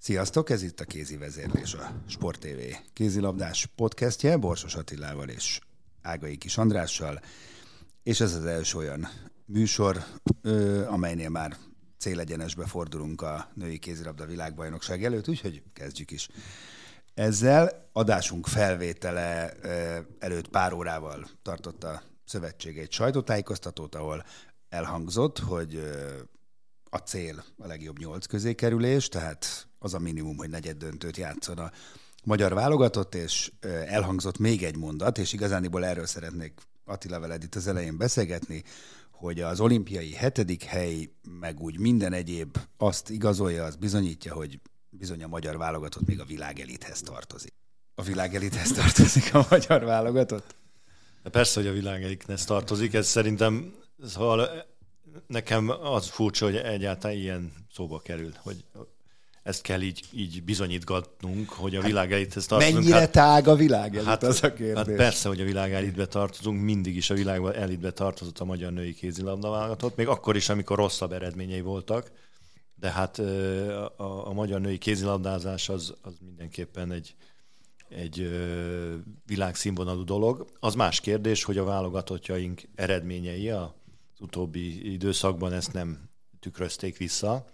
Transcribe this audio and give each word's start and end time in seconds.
Sziasztok, 0.00 0.50
ez 0.50 0.62
itt 0.62 0.80
a 0.80 0.84
Kézi 0.84 1.16
Vezérlés, 1.16 1.74
a 1.74 2.02
Sport 2.06 2.40
TV 2.40 2.76
kézilabdás 2.92 3.66
podcastje, 3.66 4.36
Borsos 4.36 4.74
Attilával 4.74 5.28
és 5.28 5.60
Ágai 6.02 6.36
Kis 6.36 6.58
Andrással, 6.58 7.20
és 8.02 8.20
ez 8.20 8.34
az 8.34 8.44
első 8.44 8.78
olyan 8.78 9.08
műsor, 9.44 10.04
amelynél 10.86 11.28
már 11.28 11.56
célegyenesbe 11.96 12.66
fordulunk 12.66 13.22
a 13.22 13.50
női 13.54 13.78
kézilabda 13.78 14.26
világbajnokság 14.26 15.04
előtt, 15.04 15.28
úgyhogy 15.28 15.62
kezdjük 15.72 16.10
is. 16.10 16.28
Ezzel 17.14 17.88
adásunk 17.92 18.46
felvétele 18.46 19.52
előtt 20.18 20.48
pár 20.48 20.72
órával 20.72 21.28
tartott 21.42 21.84
a 21.84 22.02
szövetség 22.24 22.78
egy 22.78 22.92
sajtótájékoztatót, 22.92 23.94
ahol 23.94 24.24
elhangzott, 24.68 25.38
hogy 25.38 25.90
a 26.90 26.96
cél 26.96 27.44
a 27.56 27.66
legjobb 27.66 27.98
nyolc 27.98 28.26
közé 28.26 28.54
kerülés, 28.54 29.08
tehát 29.08 29.67
az 29.78 29.94
a 29.94 29.98
minimum, 29.98 30.36
hogy 30.36 30.50
negyed 30.50 30.76
döntőt 30.76 31.16
játszon 31.16 31.58
a 31.58 31.70
magyar 32.24 32.54
válogatott, 32.54 33.14
és 33.14 33.52
elhangzott 33.86 34.38
még 34.38 34.62
egy 34.62 34.76
mondat, 34.76 35.18
és 35.18 35.32
igazániból 35.32 35.84
erről 35.84 36.06
szeretnék 36.06 36.52
Attila 36.84 37.20
veled 37.20 37.42
itt 37.42 37.54
az 37.54 37.66
elején 37.66 37.96
beszélgetni, 37.96 38.62
hogy 39.10 39.40
az 39.40 39.60
olimpiai 39.60 40.12
hetedik 40.12 40.62
hely, 40.62 41.10
meg 41.40 41.60
úgy 41.60 41.78
minden 41.78 42.12
egyéb 42.12 42.58
azt 42.76 43.10
igazolja, 43.10 43.64
az 43.64 43.76
bizonyítja, 43.76 44.34
hogy 44.34 44.60
bizony 44.90 45.22
a 45.22 45.26
magyar 45.26 45.56
válogatott 45.56 46.06
még 46.06 46.20
a 46.20 46.24
világelithez 46.24 47.00
tartozik. 47.00 47.52
A 47.94 48.02
világelithez 48.02 48.72
tartozik 48.72 49.34
a 49.34 49.46
magyar 49.50 49.84
válogatott? 49.84 50.56
Persze, 51.22 51.60
hogy 51.60 51.68
a 51.68 51.72
világelithez 51.72 52.44
tartozik, 52.44 52.94
ez 52.94 53.06
szerintem, 53.06 53.74
szóval 54.04 54.66
nekem 55.26 55.68
az 55.68 56.08
furcsa, 56.08 56.44
hogy 56.44 56.56
egyáltalán 56.56 57.16
ilyen 57.16 57.52
szóba 57.72 57.98
kerül, 57.98 58.32
hogy 58.36 58.64
ezt 59.48 59.62
kell 59.62 59.80
így, 59.80 60.04
így 60.12 60.42
bizonyítgatnunk, 60.42 61.50
hogy 61.50 61.76
a 61.76 61.80
világ 61.80 62.12
elithez 62.12 62.46
tartozunk. 62.46 62.78
Mennyire 62.78 62.98
hát, 62.98 63.10
tág 63.10 63.48
a 63.48 63.54
világ 63.54 63.94
elit, 63.94 64.06
hát, 64.06 64.22
az 64.22 64.42
a 64.42 64.52
kérdés. 64.52 64.76
Hát 64.76 64.96
persze, 64.96 65.28
hogy 65.28 65.40
a 65.40 65.44
világ 65.44 65.72
elitbe 65.72 66.06
tartozunk, 66.06 66.62
mindig 66.62 66.96
is 66.96 67.10
a 67.10 67.14
világ 67.14 67.44
elitbe 67.44 67.90
tartozott 67.90 68.38
a 68.38 68.44
magyar 68.44 68.72
női 68.72 68.94
kézilabda 68.94 69.50
válogatott, 69.50 69.96
még 69.96 70.08
akkor 70.08 70.36
is, 70.36 70.48
amikor 70.48 70.76
rosszabb 70.76 71.12
eredményei 71.12 71.60
voltak, 71.60 72.10
de 72.74 72.90
hát 72.90 73.18
a, 73.18 74.28
a, 74.28 74.32
magyar 74.32 74.60
női 74.60 74.78
kézilabdázás 74.78 75.68
az, 75.68 75.94
az 76.02 76.12
mindenképpen 76.24 76.92
egy, 76.92 77.14
egy 77.88 78.30
világszínvonalú 79.26 80.04
dolog. 80.04 80.46
Az 80.60 80.74
más 80.74 81.00
kérdés, 81.00 81.44
hogy 81.44 81.58
a 81.58 81.64
válogatottjaink 81.64 82.62
eredményei 82.74 83.50
az 83.50 83.68
utóbbi 84.18 84.92
időszakban 84.92 85.52
ezt 85.52 85.72
nem 85.72 86.08
tükrözték 86.40 86.96
vissza 86.96 87.46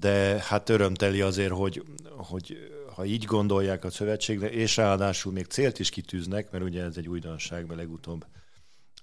de 0.00 0.42
hát 0.42 0.68
örömteli 0.68 1.20
azért, 1.20 1.52
hogy, 1.52 1.84
hogy 2.16 2.56
ha 2.94 3.04
így 3.04 3.24
gondolják 3.24 3.84
a 3.84 3.90
szövetségre, 3.90 4.50
és 4.50 4.76
ráadásul 4.76 5.32
még 5.32 5.46
célt 5.46 5.78
is 5.78 5.90
kitűznek, 5.90 6.50
mert 6.50 6.64
ugye 6.64 6.82
ez 6.82 6.96
egy 6.96 7.08
újdonság, 7.08 7.66
mert 7.66 7.78
legutóbb 7.78 8.26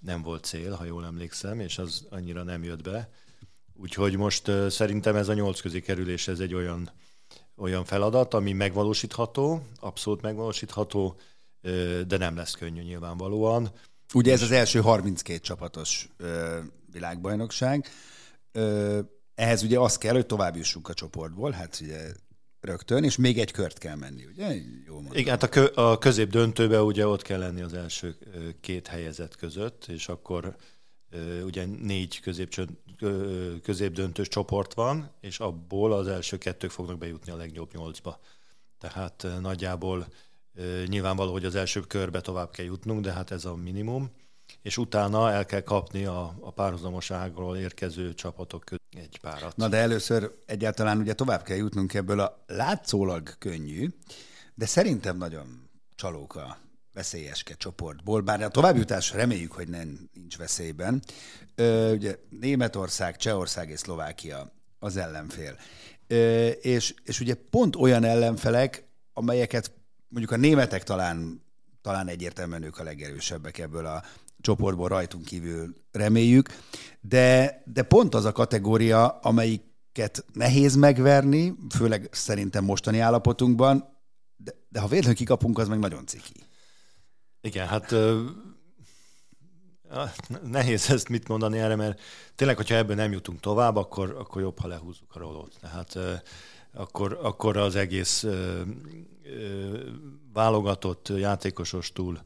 nem 0.00 0.22
volt 0.22 0.44
cél, 0.44 0.72
ha 0.72 0.84
jól 0.84 1.04
emlékszem, 1.04 1.60
és 1.60 1.78
az 1.78 2.06
annyira 2.10 2.42
nem 2.42 2.64
jött 2.64 2.82
be. 2.82 3.08
Úgyhogy 3.76 4.16
most 4.16 4.50
szerintem 4.68 5.16
ez 5.16 5.28
a 5.28 5.34
nyolc 5.34 5.60
közé 5.60 5.80
kerülés, 5.80 6.28
ez 6.28 6.40
egy 6.40 6.54
olyan, 6.54 6.90
olyan 7.56 7.84
feladat, 7.84 8.34
ami 8.34 8.52
megvalósítható, 8.52 9.66
abszolút 9.80 10.22
megvalósítható, 10.22 11.16
de 12.06 12.16
nem 12.16 12.36
lesz 12.36 12.54
könnyű 12.54 12.82
nyilvánvalóan. 12.82 13.70
Ugye 14.14 14.32
ez 14.32 14.42
az 14.42 14.50
első 14.50 14.80
32 14.80 15.38
csapatos 15.38 16.08
világbajnokság. 16.92 17.88
Ehhez 19.34 19.62
ugye 19.62 19.78
az 19.78 19.98
kell, 19.98 20.14
hogy 20.14 20.26
tovább 20.26 20.56
jussunk 20.56 20.88
a 20.88 20.94
csoportból, 20.94 21.50
hát 21.50 21.78
ugye 21.82 22.12
rögtön, 22.60 23.04
és 23.04 23.16
még 23.16 23.38
egy 23.38 23.50
kört 23.50 23.78
kell 23.78 23.96
menni, 23.96 24.24
ugye? 24.24 24.54
Jó 24.86 24.94
mondom. 24.94 25.16
Igen, 25.16 25.30
hát 25.30 25.42
a, 25.42 25.48
kö, 25.48 25.66
a 25.74 25.98
közép 25.98 26.30
döntőbe 26.30 26.82
ugye 26.82 27.06
ott 27.06 27.22
kell 27.22 27.38
lenni 27.38 27.60
az 27.60 27.74
első 27.74 28.16
két 28.60 28.86
helyezett 28.86 29.36
között, 29.36 29.84
és 29.88 30.08
akkor 30.08 30.56
ugye 31.44 31.64
négy 31.64 32.20
közép, 32.20 32.54
középdöntős 33.62 34.28
csoport 34.28 34.74
van, 34.74 35.10
és 35.20 35.40
abból 35.40 35.92
az 35.92 36.06
első 36.06 36.38
kettők 36.38 36.70
fognak 36.70 36.98
bejutni 36.98 37.32
a 37.32 37.36
legjobb 37.36 37.72
nyolcba. 37.72 38.20
Tehát 38.78 39.26
nagyjából 39.40 40.06
nyilvánvaló, 40.86 41.32
hogy 41.32 41.44
az 41.44 41.54
első 41.54 41.80
körbe 41.80 42.20
tovább 42.20 42.50
kell 42.50 42.64
jutnunk, 42.64 43.00
de 43.00 43.12
hát 43.12 43.30
ez 43.30 43.44
a 43.44 43.54
minimum 43.54 44.10
és 44.62 44.78
utána 44.78 45.30
el 45.30 45.46
kell 45.46 45.60
kapni 45.60 46.04
a, 46.04 46.36
a 46.40 46.50
párhuzamoságról 46.50 47.56
érkező 47.56 48.14
csapatok 48.14 48.64
között 48.64 48.94
egy 48.96 49.18
párat. 49.20 49.56
Na 49.56 49.68
de 49.68 49.76
először 49.76 50.30
egyáltalán 50.46 50.98
ugye 50.98 51.12
tovább 51.12 51.42
kell 51.42 51.56
jutnunk 51.56 51.94
ebből 51.94 52.20
a 52.20 52.44
látszólag 52.46 53.38
könnyű, 53.38 53.88
de 54.54 54.66
szerintem 54.66 55.16
nagyon 55.16 55.68
csalók 55.94 56.36
a 56.36 56.58
veszélyeske 56.92 57.54
csoportból, 57.54 58.20
bár 58.20 58.42
a 58.42 58.48
továbbjutás 58.48 59.12
reméljük, 59.12 59.52
hogy 59.52 59.68
nem 59.68 60.08
nincs 60.12 60.36
veszélyben. 60.36 61.02
Ö, 61.54 61.92
ugye 61.92 62.18
Németország, 62.28 63.16
Csehország 63.16 63.70
és 63.70 63.78
Szlovákia 63.78 64.52
az 64.78 64.96
ellenfél. 64.96 65.56
Ö, 66.06 66.48
és, 66.48 66.94
és 67.04 67.20
ugye 67.20 67.34
pont 67.50 67.76
olyan 67.76 68.04
ellenfelek, 68.04 68.84
amelyeket 69.12 69.72
mondjuk 70.08 70.32
a 70.32 70.36
németek 70.36 70.82
talán 70.82 71.42
talán 71.84 72.08
egyértelműen 72.08 72.62
ők 72.62 72.78
a 72.78 72.82
legerősebbek 72.82 73.58
ebből 73.58 73.86
a 73.86 74.02
csoportból 74.44 74.88
rajtunk 74.88 75.24
kívül 75.24 75.74
reméljük, 75.92 76.48
de, 77.00 77.62
de 77.66 77.82
pont 77.82 78.14
az 78.14 78.24
a 78.24 78.32
kategória, 78.32 79.08
amelyiket 79.08 80.24
nehéz 80.32 80.74
megverni, 80.76 81.54
főleg 81.76 82.08
szerintem 82.12 82.64
mostani 82.64 82.98
állapotunkban, 82.98 83.84
de, 84.36 84.52
de 84.68 84.80
ha 84.80 84.86
véletlenül 84.86 85.18
kikapunk, 85.18 85.58
az 85.58 85.68
meg 85.68 85.78
nagyon 85.78 86.06
ciki. 86.06 86.32
Igen, 87.40 87.66
hát 87.66 87.94
nehéz 90.42 90.90
ezt 90.90 91.08
mit 91.08 91.28
mondani 91.28 91.58
erre, 91.58 91.76
mert 91.76 92.00
tényleg, 92.34 92.56
hogyha 92.56 92.74
ebből 92.74 92.96
nem 92.96 93.12
jutunk 93.12 93.40
tovább, 93.40 93.76
akkor, 93.76 94.16
akkor 94.18 94.42
jobb, 94.42 94.58
ha 94.58 94.68
lehúzzuk 94.68 95.14
a 95.14 95.18
rolót. 95.18 95.56
Tehát 95.60 95.98
akkor, 96.72 97.18
akkor 97.22 97.56
az 97.56 97.76
egész 97.76 98.26
válogatott 100.32 101.08
játékosostól 101.08 102.24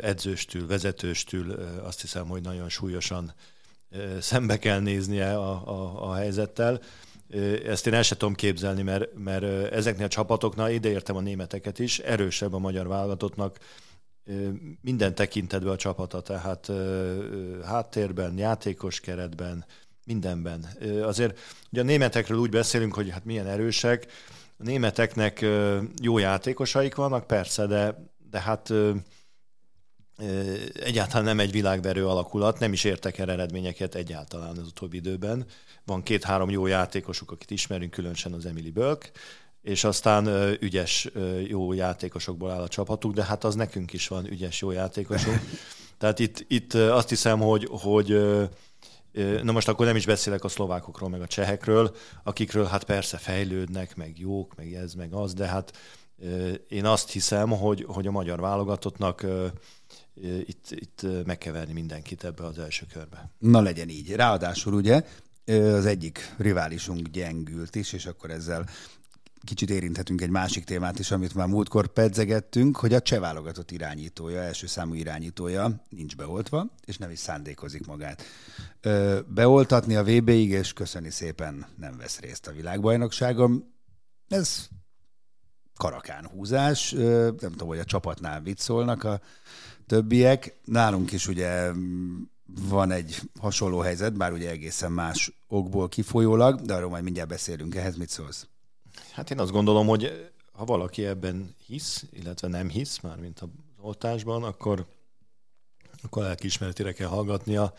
edzőstül, 0.00 0.66
vezetőstül 0.66 1.52
azt 1.82 2.00
hiszem, 2.00 2.28
hogy 2.28 2.42
nagyon 2.42 2.68
súlyosan 2.68 3.34
szembe 4.20 4.58
kell 4.58 4.80
néznie 4.80 5.36
a, 5.36 5.68
a, 5.68 6.08
a 6.10 6.14
helyzettel. 6.14 6.80
Ezt 7.64 7.86
én 7.86 7.94
el 7.94 8.02
sem 8.02 8.18
tudom 8.18 8.34
képzelni, 8.34 8.82
mert, 8.82 9.08
mert 9.18 9.72
ezeknél 9.72 10.04
a 10.04 10.08
csapatoknál, 10.08 10.70
ideértem 10.70 11.16
a 11.16 11.20
németeket 11.20 11.78
is, 11.78 11.98
erősebb 11.98 12.54
a 12.54 12.58
magyar 12.58 12.86
válogatottnak 12.86 13.58
minden 14.80 15.14
tekintetben 15.14 15.72
a 15.72 15.76
csapata, 15.76 16.20
tehát 16.20 16.70
háttérben, 17.64 18.38
játékos 18.38 19.00
keretben, 19.00 19.64
mindenben. 20.04 20.66
Azért 21.02 21.38
ugye 21.70 21.80
a 21.80 21.84
németekről 21.84 22.38
úgy 22.38 22.50
beszélünk, 22.50 22.94
hogy 22.94 23.10
hát 23.10 23.24
milyen 23.24 23.46
erősek, 23.46 24.06
a 24.58 24.62
németeknek 24.62 25.46
jó 26.02 26.18
játékosaik 26.18 26.94
vannak, 26.94 27.26
persze, 27.26 27.66
de, 27.66 28.08
de 28.30 28.40
hát 28.40 28.72
egyáltalán 30.74 31.24
nem 31.24 31.40
egy 31.40 31.50
világverő 31.50 32.06
alakulat, 32.06 32.58
nem 32.58 32.72
is 32.72 32.84
értek 32.84 33.18
el 33.18 33.30
eredményeket 33.30 33.94
egyáltalán 33.94 34.56
az 34.56 34.66
utóbbi 34.66 34.96
időben. 34.96 35.44
Van 35.84 36.02
két-három 36.02 36.50
jó 36.50 36.66
játékosuk, 36.66 37.30
akit 37.30 37.50
ismerünk, 37.50 37.90
különösen 37.90 38.32
az 38.32 38.46
Emily 38.46 38.70
Bölk, 38.70 39.10
és 39.62 39.84
aztán 39.84 40.56
ügyes, 40.60 41.08
jó 41.46 41.72
játékosokból 41.72 42.50
áll 42.50 42.62
a 42.62 42.68
csapatuk, 42.68 43.12
de 43.14 43.24
hát 43.24 43.44
az 43.44 43.54
nekünk 43.54 43.92
is 43.92 44.08
van 44.08 44.30
ügyes, 44.30 44.60
jó 44.60 44.70
játékosunk. 44.70 45.40
Tehát 45.98 46.18
itt, 46.18 46.44
itt 46.48 46.74
azt 46.74 47.08
hiszem, 47.08 47.40
hogy, 47.40 47.68
hogy 47.70 48.20
Na 49.42 49.52
most 49.52 49.68
akkor 49.68 49.86
nem 49.86 49.96
is 49.96 50.06
beszélek 50.06 50.44
a 50.44 50.48
szlovákokról, 50.48 51.08
meg 51.08 51.20
a 51.20 51.26
csehekről, 51.26 51.96
akikről 52.22 52.64
hát 52.64 52.84
persze 52.84 53.16
fejlődnek, 53.16 53.96
meg 53.96 54.18
jók, 54.18 54.54
meg 54.56 54.72
ez, 54.72 54.94
meg 54.94 55.12
az, 55.12 55.34
de 55.34 55.46
hát 55.46 55.72
én 56.68 56.84
azt 56.84 57.10
hiszem, 57.10 57.50
hogy, 57.50 57.84
hogy 57.88 58.06
a 58.06 58.10
magyar 58.10 58.40
válogatottnak 58.40 59.26
itt, 60.46 60.66
itt 60.70 61.06
meg 61.24 61.38
kell 61.38 61.52
verni 61.52 61.72
mindenkit 61.72 62.24
ebbe 62.24 62.44
az 62.44 62.58
első 62.58 62.86
körbe. 62.92 63.30
Na 63.38 63.60
legyen 63.60 63.88
így. 63.88 64.14
Ráadásul 64.14 64.74
ugye 64.74 65.02
az 65.46 65.86
egyik 65.86 66.34
riválisunk 66.38 67.08
gyengült 67.08 67.74
is, 67.74 67.92
és 67.92 68.06
akkor 68.06 68.30
ezzel 68.30 68.68
kicsit 69.44 69.70
érinthetünk 69.70 70.20
egy 70.20 70.30
másik 70.30 70.64
témát 70.64 70.98
is, 70.98 71.10
amit 71.10 71.34
már 71.34 71.46
múltkor 71.46 71.86
pedzegettünk, 71.86 72.76
hogy 72.76 72.94
a 72.94 73.00
cseh 73.00 73.20
válogatott 73.20 73.70
irányítója, 73.70 74.40
első 74.40 74.66
számú 74.66 74.94
irányítója 74.94 75.86
nincs 75.88 76.16
beoltva, 76.16 76.66
és 76.84 76.98
nem 76.98 77.10
is 77.10 77.18
szándékozik 77.18 77.86
magát 77.86 78.22
beoltatni 79.26 79.96
a 79.96 80.04
VB-ig, 80.04 80.50
és 80.50 80.72
köszöni 80.72 81.10
szépen 81.10 81.66
nem 81.78 81.96
vesz 81.96 82.20
részt 82.20 82.46
a 82.46 82.52
világbajnokságon. 82.52 83.74
Ez 84.28 84.68
karakán 85.76 86.26
húzás, 86.26 86.90
nem 86.90 87.50
tudom, 87.50 87.68
hogy 87.68 87.78
a 87.78 87.84
csapatnál 87.84 88.40
mit 88.40 88.58
szólnak 88.58 89.04
a 89.04 89.20
többiek. 89.86 90.56
Nálunk 90.64 91.12
is 91.12 91.28
ugye 91.28 91.70
van 92.68 92.90
egy 92.90 93.20
hasonló 93.40 93.78
helyzet, 93.78 94.16
bár 94.16 94.32
ugye 94.32 94.50
egészen 94.50 94.92
más 94.92 95.32
okból 95.48 95.88
kifolyólag, 95.88 96.60
de 96.60 96.74
arról 96.74 96.90
majd 96.90 97.04
mindjárt 97.04 97.28
beszélünk. 97.28 97.74
Ehhez 97.74 97.96
mit 97.96 98.08
szólsz? 98.08 98.46
Hát 99.12 99.30
én 99.30 99.38
azt 99.38 99.50
gondolom, 99.50 99.86
hogy 99.86 100.30
ha 100.52 100.64
valaki 100.64 101.04
ebben 101.04 101.54
hisz, 101.66 102.04
illetve 102.10 102.48
nem 102.48 102.68
hisz, 102.68 103.00
már 103.00 103.16
mint 103.18 103.40
az 103.40 103.48
oltásban, 103.80 104.42
akkor, 104.42 104.86
akkor 106.02 106.22
lelkiismeretére 106.22 106.92
kell 106.92 107.08
hallgatnia, 107.08 107.74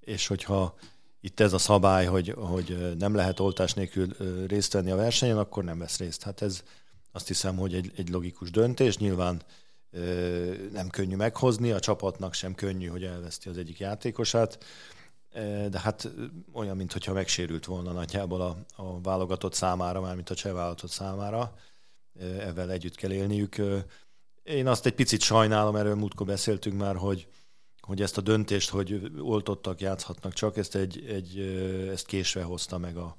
és 0.00 0.26
hogyha 0.26 0.74
itt 1.20 1.40
ez 1.40 1.52
a 1.52 1.58
szabály, 1.58 2.06
hogy, 2.06 2.34
hogy 2.36 2.96
nem 2.98 3.14
lehet 3.14 3.40
oltás 3.40 3.74
nélkül 3.74 4.16
részt 4.46 4.72
venni 4.72 4.90
a 4.90 4.96
versenyen, 4.96 5.38
akkor 5.38 5.64
nem 5.64 5.78
vesz 5.78 5.98
részt. 5.98 6.22
Hát 6.22 6.42
ez 6.42 6.62
azt 7.12 7.28
hiszem, 7.28 7.56
hogy 7.56 7.74
egy, 7.74 7.92
egy 7.96 8.08
logikus 8.08 8.50
döntés. 8.50 8.98
Nyilván 8.98 9.42
nem 10.72 10.88
könnyű 10.90 11.16
meghozni, 11.16 11.70
a 11.70 11.80
csapatnak 11.80 12.34
sem 12.34 12.54
könnyű, 12.54 12.86
hogy 12.86 13.04
elveszti 13.04 13.48
az 13.48 13.58
egyik 13.58 13.78
játékosát, 13.78 14.64
de 15.70 15.80
hát 15.80 16.10
olyan, 16.52 16.76
mintha 16.76 17.12
megsérült 17.12 17.64
volna 17.64 17.92
nagyjából 17.92 18.40
a, 18.40 18.56
a 18.82 19.00
válogatott 19.00 19.54
számára, 19.54 20.00
már 20.00 20.14
mint 20.14 20.30
a 20.30 20.34
cseh 20.34 20.52
válogatott 20.52 20.90
számára, 20.90 21.54
ezzel 22.20 22.70
együtt 22.70 22.94
kell 22.94 23.12
élniük. 23.12 23.56
Én 24.42 24.66
azt 24.66 24.86
egy 24.86 24.94
picit 24.94 25.20
sajnálom, 25.20 25.76
erről 25.76 25.94
múltkor 25.94 26.26
beszéltünk 26.26 26.78
már, 26.78 26.96
hogy, 26.96 27.28
hogy 27.80 28.02
ezt 28.02 28.18
a 28.18 28.20
döntést, 28.20 28.70
hogy 28.70 29.10
oltottak, 29.18 29.80
játszhatnak 29.80 30.32
csak, 30.32 30.56
ezt, 30.56 30.74
egy, 30.74 31.04
egy, 31.08 31.38
ezt 31.90 32.06
késve 32.06 32.42
hozta 32.42 32.78
meg 32.78 32.96
a, 32.96 33.16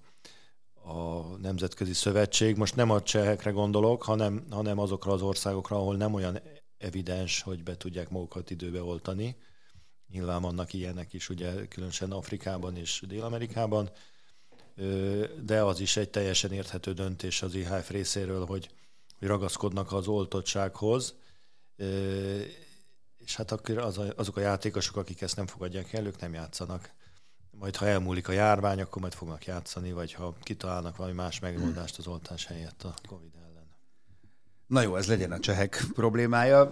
a 0.84 1.22
Nemzetközi 1.42 1.94
Szövetség. 1.94 2.58
Most 2.58 2.76
nem 2.76 2.90
a 2.90 3.02
csehekre 3.02 3.52
gondolok, 3.52 4.04
hanem, 4.04 4.46
hanem 4.50 4.80
azokra 4.80 5.12
az 5.12 5.22
országokra, 5.22 5.76
ahol 5.76 5.96
nem 5.96 6.14
olyan 6.14 6.40
evidens, 6.78 7.42
hogy 7.42 7.64
be 7.64 7.78
tudják 7.78 8.10
magukat 8.10 8.50
időbe 8.50 8.84
oltani. 8.84 9.36
Nyilván 10.12 10.42
vannak 10.42 10.74
ilyenek 10.74 11.14
is, 11.14 11.30
ugye 11.30 11.68
különösen 11.68 12.12
Afrikában 12.12 12.78
és 12.78 13.04
Dél-Amerikában, 13.08 13.90
de 15.44 15.64
az 15.64 15.80
is 15.80 15.98
egy 15.98 16.10
teljesen 16.10 16.52
érthető 16.52 16.94
döntés 16.94 17.42
az 17.42 17.56
IHF 17.56 17.90
részéről, 17.90 18.46
hogy, 18.46 18.70
ragaszkodnak 19.28 19.92
az 19.92 20.08
oltottsághoz, 20.08 21.16
és 23.18 23.36
hát 23.36 23.52
akkor 23.52 23.78
az 23.78 23.98
a, 23.98 24.14
azok 24.16 24.38
a 24.38 24.42
játékosok, 24.42 24.96
akik 24.96 25.22
ezt 25.22 25.36
nem 25.36 25.48
fogadják 25.48 25.94
el, 25.94 26.06
ők 26.06 26.20
nem 26.20 26.34
játszanak. 26.34 26.92
Majd 27.52 27.76
ha 27.76 27.88
elmúlik 27.88 28.28
a 28.28 28.32
járvány, 28.32 28.82
akkor 28.82 29.02
majd 29.02 29.14
fognak 29.14 29.46
játszani, 29.46 29.92
vagy 29.92 30.14
ha 30.14 30.36
kitalálnak 30.42 30.96
valami 30.96 31.16
más 31.16 31.40
megoldást 31.40 31.98
az 31.98 32.08
oltás 32.08 32.46
helyett 32.46 32.84
a 32.84 32.94
Covid 33.08 33.32
ellen. 33.36 33.68
Na 34.68 34.82
jó, 34.82 34.96
ez 34.96 35.08
legyen 35.08 35.32
a 35.32 35.40
csehek 35.40 35.86
problémája, 35.94 36.72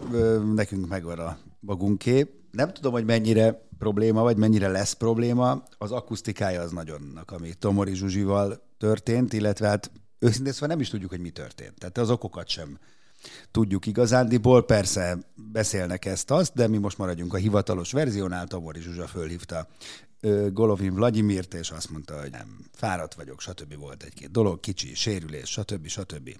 nekünk 0.53 0.87
megvan 0.87 1.19
a 1.19 1.37
magunké. 1.59 2.33
Nem 2.51 2.73
tudom, 2.73 2.91
hogy 2.91 3.05
mennyire 3.05 3.67
probléma, 3.77 4.21
vagy 4.21 4.37
mennyire 4.37 4.67
lesz 4.67 4.93
probléma. 4.93 5.63
Az 5.77 5.91
akusztikája 5.91 6.61
az 6.61 6.71
nagyonnak, 6.71 7.31
ami 7.31 7.53
Tomori 7.53 7.95
Zsuzsival 7.95 8.61
történt, 8.77 9.33
illetve 9.33 9.67
hát 9.67 9.91
őszintén 10.19 10.53
szóval 10.53 10.67
nem 10.67 10.79
is 10.79 10.89
tudjuk, 10.89 11.09
hogy 11.09 11.19
mi 11.19 11.29
történt. 11.29 11.79
Tehát 11.79 11.97
az 11.97 12.09
okokat 12.09 12.47
sem 12.47 12.79
tudjuk 13.51 13.85
igazándiból. 13.85 14.65
Persze 14.65 15.17
beszélnek 15.51 16.05
ezt-azt, 16.05 16.53
de 16.53 16.67
mi 16.67 16.77
most 16.77 16.97
maradjunk 16.97 17.33
a 17.33 17.37
hivatalos 17.37 17.91
verziónál. 17.91 18.47
Tomori 18.47 18.81
Zsuzsa 18.81 19.07
fölhívta 19.07 19.67
Golovin 20.51 20.93
Vladimirt, 20.93 21.53
és 21.53 21.71
azt 21.71 21.89
mondta, 21.89 22.19
hogy 22.19 22.31
nem, 22.31 22.65
fáradt 22.73 23.13
vagyok, 23.13 23.41
stb. 23.41 23.75
volt 23.75 24.03
egy-két 24.03 24.31
dolog, 24.31 24.59
kicsi 24.59 24.95
sérülés, 24.95 25.49
stb. 25.49 25.87
stb. 25.87 26.39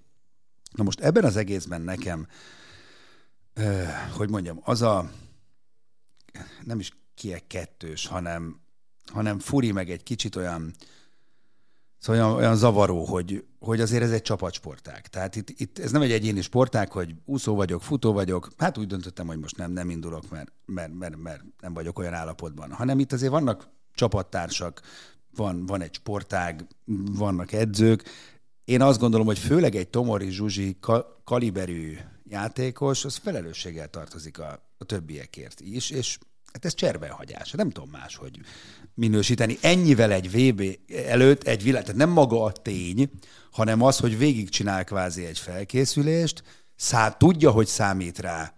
Na 0.71 0.83
most 0.83 0.99
ebben 0.99 1.23
az 1.23 1.35
egészben 1.35 1.81
nekem, 1.81 2.27
hogy 4.17 4.29
mondjam, 4.29 4.59
az 4.63 4.81
a 4.81 5.11
nem 6.63 6.79
is 6.79 6.91
kiek 7.15 7.47
kettős, 7.47 8.07
hanem, 8.07 8.59
hanem 9.05 9.39
furi 9.39 9.71
meg 9.71 9.89
egy 9.89 10.03
kicsit 10.03 10.35
olyan, 10.35 10.73
Szóval 11.99 12.21
olyan, 12.21 12.35
olyan 12.35 12.55
zavaró, 12.55 13.05
hogy, 13.05 13.45
hogy 13.59 13.81
azért 13.81 14.03
ez 14.03 14.11
egy 14.11 14.21
csapatsportág. 14.21 15.07
Tehát 15.07 15.35
itt, 15.35 15.49
itt 15.49 15.79
ez 15.79 15.91
nem 15.91 16.01
egy 16.01 16.11
egyéni 16.11 16.41
sportág, 16.41 16.91
hogy 16.91 17.15
úszó 17.25 17.55
vagyok, 17.55 17.81
futó 17.81 18.13
vagyok, 18.13 18.49
hát 18.57 18.77
úgy 18.77 18.87
döntöttem, 18.87 19.27
hogy 19.27 19.39
most 19.39 19.57
nem, 19.57 19.71
nem 19.71 19.89
indulok, 19.89 20.29
mert, 20.29 20.51
mert, 20.65 20.93
mert, 20.93 21.17
mert 21.17 21.43
nem 21.61 21.73
vagyok 21.73 21.99
olyan 21.99 22.13
állapotban. 22.13 22.71
Hanem 22.71 22.99
itt 22.99 23.11
azért 23.11 23.31
vannak 23.31 23.67
csapattársak, 23.93 24.81
van, 25.35 25.65
van 25.65 25.81
egy 25.81 25.93
sportág, 25.93 26.67
vannak 27.11 27.51
edzők. 27.51 28.03
Én 28.63 28.81
azt 28.81 28.99
gondolom, 28.99 29.25
hogy 29.25 29.39
főleg 29.39 29.75
egy 29.75 29.87
Tomori 29.87 30.29
Zsuzsi 30.29 30.77
kaliberű 31.23 31.97
játékos, 32.23 33.05
az 33.05 33.15
felelősséggel 33.15 33.87
tartozik 33.87 34.39
a, 34.39 34.63
a 34.77 34.83
többiekért 34.83 35.59
is, 35.59 35.89
és 35.89 36.17
Hát 36.53 36.65
ez 36.65 36.73
cserbenhagyás. 36.73 37.51
Nem 37.51 37.69
tudom 37.69 37.89
más, 37.89 38.15
hogy 38.15 38.39
minősíteni. 38.93 39.57
Ennyivel 39.61 40.11
egy 40.11 40.31
VB 40.31 40.77
előtt 41.07 41.43
egy 41.43 41.63
világ, 41.63 41.81
tehát 41.81 41.97
nem 41.97 42.09
maga 42.09 42.43
a 42.43 42.51
tény, 42.51 43.09
hanem 43.51 43.81
az, 43.81 43.97
hogy 43.97 44.17
végigcsinál 44.17 44.83
kvázi 44.83 45.25
egy 45.25 45.39
felkészülést, 45.39 46.43
szá, 46.75 47.09
tudja, 47.09 47.51
hogy 47.51 47.67
számít 47.67 48.19
rá. 48.19 48.53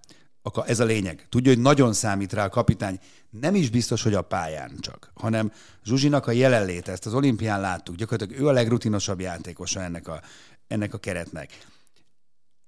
Ez 0.65 0.79
a 0.79 0.85
lényeg. 0.85 1.25
Tudja, 1.29 1.53
hogy 1.53 1.61
nagyon 1.61 1.93
számít 1.93 2.33
rá 2.33 2.45
a 2.45 2.49
kapitány. 2.49 2.99
Nem 3.29 3.55
is 3.55 3.69
biztos, 3.69 4.03
hogy 4.03 4.13
a 4.13 4.21
pályán 4.21 4.77
csak, 4.79 5.11
hanem 5.13 5.51
Zsuzsinak 5.83 6.27
a 6.27 6.31
jelenléte, 6.31 6.91
ezt 6.91 7.05
az 7.05 7.13
olimpián 7.13 7.61
láttuk, 7.61 7.95
gyakorlatilag 7.95 8.41
ő 8.41 8.47
a 8.47 8.51
legrutinosabb 8.51 9.19
játékosa 9.19 9.81
ennek 9.81 10.07
a, 10.07 10.21
ennek 10.67 10.93
a 10.93 10.97
keretnek 10.97 11.49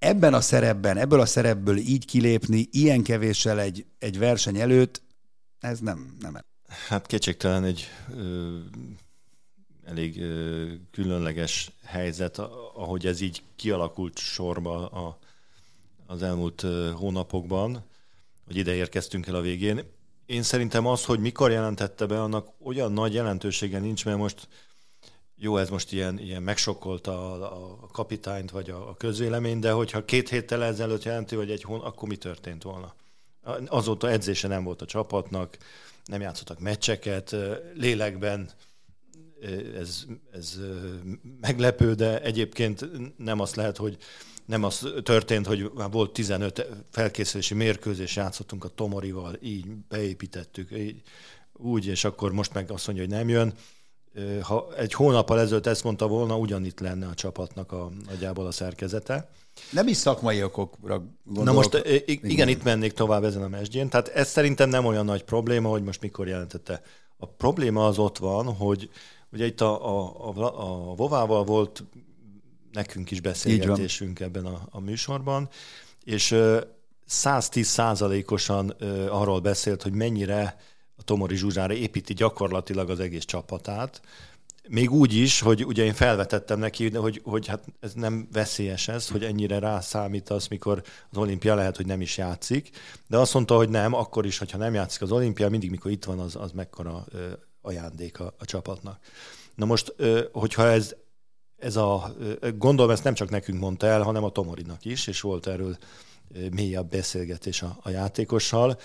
ebben 0.03 0.33
a 0.33 0.41
szerepben, 0.41 0.97
ebből 0.97 1.19
a 1.19 1.25
szerepből 1.25 1.77
így 1.77 2.05
kilépni, 2.05 2.67
ilyen 2.71 3.03
kevéssel 3.03 3.59
egy, 3.59 3.85
egy 3.99 4.17
verseny 4.17 4.59
előtt, 4.59 5.01
ez 5.63 5.79
nem, 5.79 6.17
nem. 6.19 6.37
Hát 6.87 7.07
kétségtelen 7.07 7.63
egy 7.63 7.87
ö, 8.15 8.57
elég 9.85 10.21
ö, 10.21 10.71
különleges 10.91 11.71
helyzet, 11.83 12.37
ahogy 12.73 13.05
ez 13.05 13.21
így 13.21 13.43
kialakult 13.55 14.17
sorba 14.17 14.87
a, 14.87 15.19
az 16.05 16.23
elmúlt 16.23 16.63
ö, 16.63 16.91
hónapokban, 16.95 17.83
hogy 18.45 18.55
ide 18.55 18.73
érkeztünk 18.73 19.27
el 19.27 19.35
a 19.35 19.41
végén. 19.41 19.81
Én 20.25 20.43
szerintem 20.43 20.85
az, 20.85 21.05
hogy 21.05 21.19
mikor 21.19 21.51
jelentette 21.51 22.05
be, 22.05 22.21
annak 22.21 22.47
olyan 22.63 22.91
nagy 22.91 23.13
jelentősége 23.13 23.79
nincs, 23.79 24.05
mert 24.05 24.17
most 24.17 24.47
jó, 25.35 25.57
ez 25.57 25.69
most 25.69 25.91
ilyen, 25.91 26.19
ilyen 26.19 26.43
megsokkolta 26.43 27.31
a, 27.31 27.77
a 27.83 27.87
kapitányt 27.87 28.51
vagy 28.51 28.69
a, 28.69 28.89
a 28.89 28.95
közvélemény, 28.95 29.59
de 29.59 29.71
hogyha 29.71 30.05
két 30.05 30.29
héttel 30.29 30.63
ezelőtt 30.63 31.03
jelenti, 31.03 31.35
hogy 31.35 31.51
egy 31.51 31.63
hón, 31.63 31.79
akkor 31.79 32.07
mi 32.07 32.15
történt 32.15 32.63
volna? 32.63 32.93
Azóta 33.67 34.09
edzése 34.09 34.47
nem 34.47 34.63
volt 34.63 34.81
a 34.81 34.85
csapatnak, 34.85 35.57
nem 36.05 36.21
játszottak 36.21 36.59
meccseket, 36.59 37.35
lélekben 37.73 38.49
ez, 39.77 40.05
ez 40.31 40.59
meglepő, 41.41 41.93
de 41.93 42.21
egyébként 42.21 42.89
nem 43.17 43.39
azt 43.39 43.55
lehet, 43.55 43.77
hogy 43.77 43.97
nem 44.45 44.63
az 44.63 44.93
történt, 45.03 45.45
hogy 45.45 45.71
volt 45.91 46.13
15 46.13 46.67
felkészülési 46.89 47.53
mérkőzés, 47.53 48.15
játszottunk 48.15 48.63
a 48.63 48.67
Tomorival, 48.67 49.37
így 49.41 49.65
beépítettük, 49.67 50.71
így, 50.71 51.01
úgy, 51.53 51.85
és 51.85 52.03
akkor 52.03 52.31
most 52.31 52.53
meg 52.53 52.71
azt 52.71 52.87
mondja, 52.87 53.05
hogy 53.05 53.13
nem 53.13 53.29
jön. 53.29 53.53
Ha 54.41 54.75
egy 54.77 54.93
hónappal 54.93 55.39
ezelőtt 55.39 55.65
ezt 55.65 55.83
mondta 55.83 56.07
volna, 56.07 56.37
ugyanitt 56.37 56.79
lenne 56.79 57.07
a 57.07 57.13
csapatnak 57.13 57.71
a, 57.71 57.91
nagyjából 58.05 58.45
a 58.45 58.51
szerkezete. 58.51 59.29
Nem 59.71 59.87
is 59.87 59.97
szakmai 59.97 60.43
okokra 60.43 61.03
gondolok. 61.23 61.45
Na 61.45 61.51
most 61.53 61.87
igen, 62.05 62.29
igen, 62.29 62.47
itt 62.47 62.63
mennék 62.63 62.93
tovább 62.93 63.23
ezen 63.23 63.43
a 63.43 63.47
mesdjén. 63.47 63.89
Tehát 63.89 64.07
ez 64.07 64.29
szerintem 64.29 64.69
nem 64.69 64.85
olyan 64.85 65.05
nagy 65.05 65.23
probléma, 65.23 65.69
hogy 65.69 65.83
most 65.83 66.01
mikor 66.01 66.27
jelentette. 66.27 66.81
A 67.17 67.25
probléma 67.25 67.85
az 67.85 67.97
ott 67.97 68.17
van, 68.17 68.53
hogy 68.53 68.89
ugye 69.31 69.45
itt 69.45 69.61
a, 69.61 69.87
a, 69.87 70.33
a, 70.35 70.91
a 70.91 70.95
Vovával 70.95 71.43
volt 71.43 71.83
nekünk 72.71 73.11
is 73.11 73.21
beszélgetésünk 73.21 74.19
ebben 74.19 74.45
a, 74.45 74.67
a 74.71 74.79
műsorban, 74.79 75.49
és 76.03 76.35
110 77.05 77.67
százalékosan 77.67 78.69
arról 79.09 79.39
beszélt, 79.39 79.81
hogy 79.81 79.93
mennyire 79.93 80.57
a 80.95 81.03
Tomori 81.03 81.35
Zsuzsára 81.35 81.73
építi 81.73 82.13
gyakorlatilag 82.13 82.89
az 82.89 82.99
egész 82.99 83.25
csapatát, 83.25 84.01
még 84.69 84.91
úgy 84.91 85.13
is, 85.13 85.39
hogy 85.39 85.65
ugye 85.65 85.83
én 85.83 85.93
felvetettem 85.93 86.59
neki, 86.59 86.89
hogy, 86.89 87.21
hogy 87.23 87.47
hát 87.47 87.65
ez 87.79 87.93
nem 87.93 88.27
veszélyes 88.31 88.87
ez, 88.87 89.09
hogy 89.09 89.23
ennyire 89.23 89.59
rászámítasz, 89.59 90.47
mikor 90.47 90.83
az 91.11 91.17
olimpia 91.17 91.55
lehet, 91.55 91.75
hogy 91.75 91.85
nem 91.85 92.01
is 92.01 92.17
játszik, 92.17 92.69
de 93.07 93.17
azt 93.17 93.33
mondta, 93.33 93.55
hogy 93.55 93.69
nem, 93.69 93.93
akkor 93.93 94.25
is, 94.25 94.37
hogyha 94.37 94.57
nem 94.57 94.73
játszik 94.73 95.01
az 95.01 95.11
olimpia, 95.11 95.49
mindig, 95.49 95.69
mikor 95.69 95.91
itt 95.91 96.03
van, 96.03 96.19
az, 96.19 96.35
az 96.35 96.51
mekkora 96.51 97.05
ajándék 97.61 98.19
a, 98.19 98.33
a 98.37 98.45
csapatnak. 98.45 98.99
Na 99.55 99.65
most, 99.65 99.95
hogyha 100.31 100.67
ez, 100.67 100.95
ez 101.57 101.75
a, 101.75 102.15
gondolom 102.57 102.91
ezt 102.91 103.03
nem 103.03 103.13
csak 103.13 103.29
nekünk 103.29 103.59
mondta 103.59 103.87
el, 103.87 104.01
hanem 104.01 104.23
a 104.23 104.29
Tomorinak 104.29 104.85
is, 104.85 105.07
és 105.07 105.21
volt 105.21 105.47
erről 105.47 105.77
mélyebb 106.51 106.89
beszélgetés 106.89 107.61
a, 107.61 107.77
a 107.81 107.89
játékossal, 107.89 108.79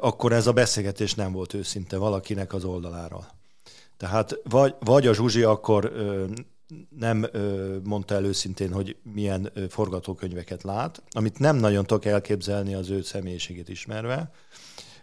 akkor 0.00 0.32
ez 0.32 0.46
a 0.46 0.52
beszélgetés 0.52 1.14
nem 1.14 1.32
volt 1.32 1.54
őszinte 1.54 1.96
valakinek 1.96 2.52
az 2.52 2.64
oldaláról. 2.64 3.39
Tehát 4.00 4.40
vagy, 4.42 4.74
vagy 4.78 5.06
a 5.06 5.14
Zsuzsi 5.14 5.42
akkor 5.42 5.92
nem 6.98 7.26
mondta 7.84 8.14
el 8.14 8.24
őszintén, 8.24 8.72
hogy 8.72 8.96
milyen 9.02 9.52
forgatókönyveket 9.68 10.62
lát, 10.62 11.02
amit 11.10 11.38
nem 11.38 11.56
nagyon 11.56 11.86
tudok 11.86 12.04
elképzelni 12.04 12.74
az 12.74 12.90
ő 12.90 13.02
személyiségét 13.02 13.68
ismerve, 13.68 14.32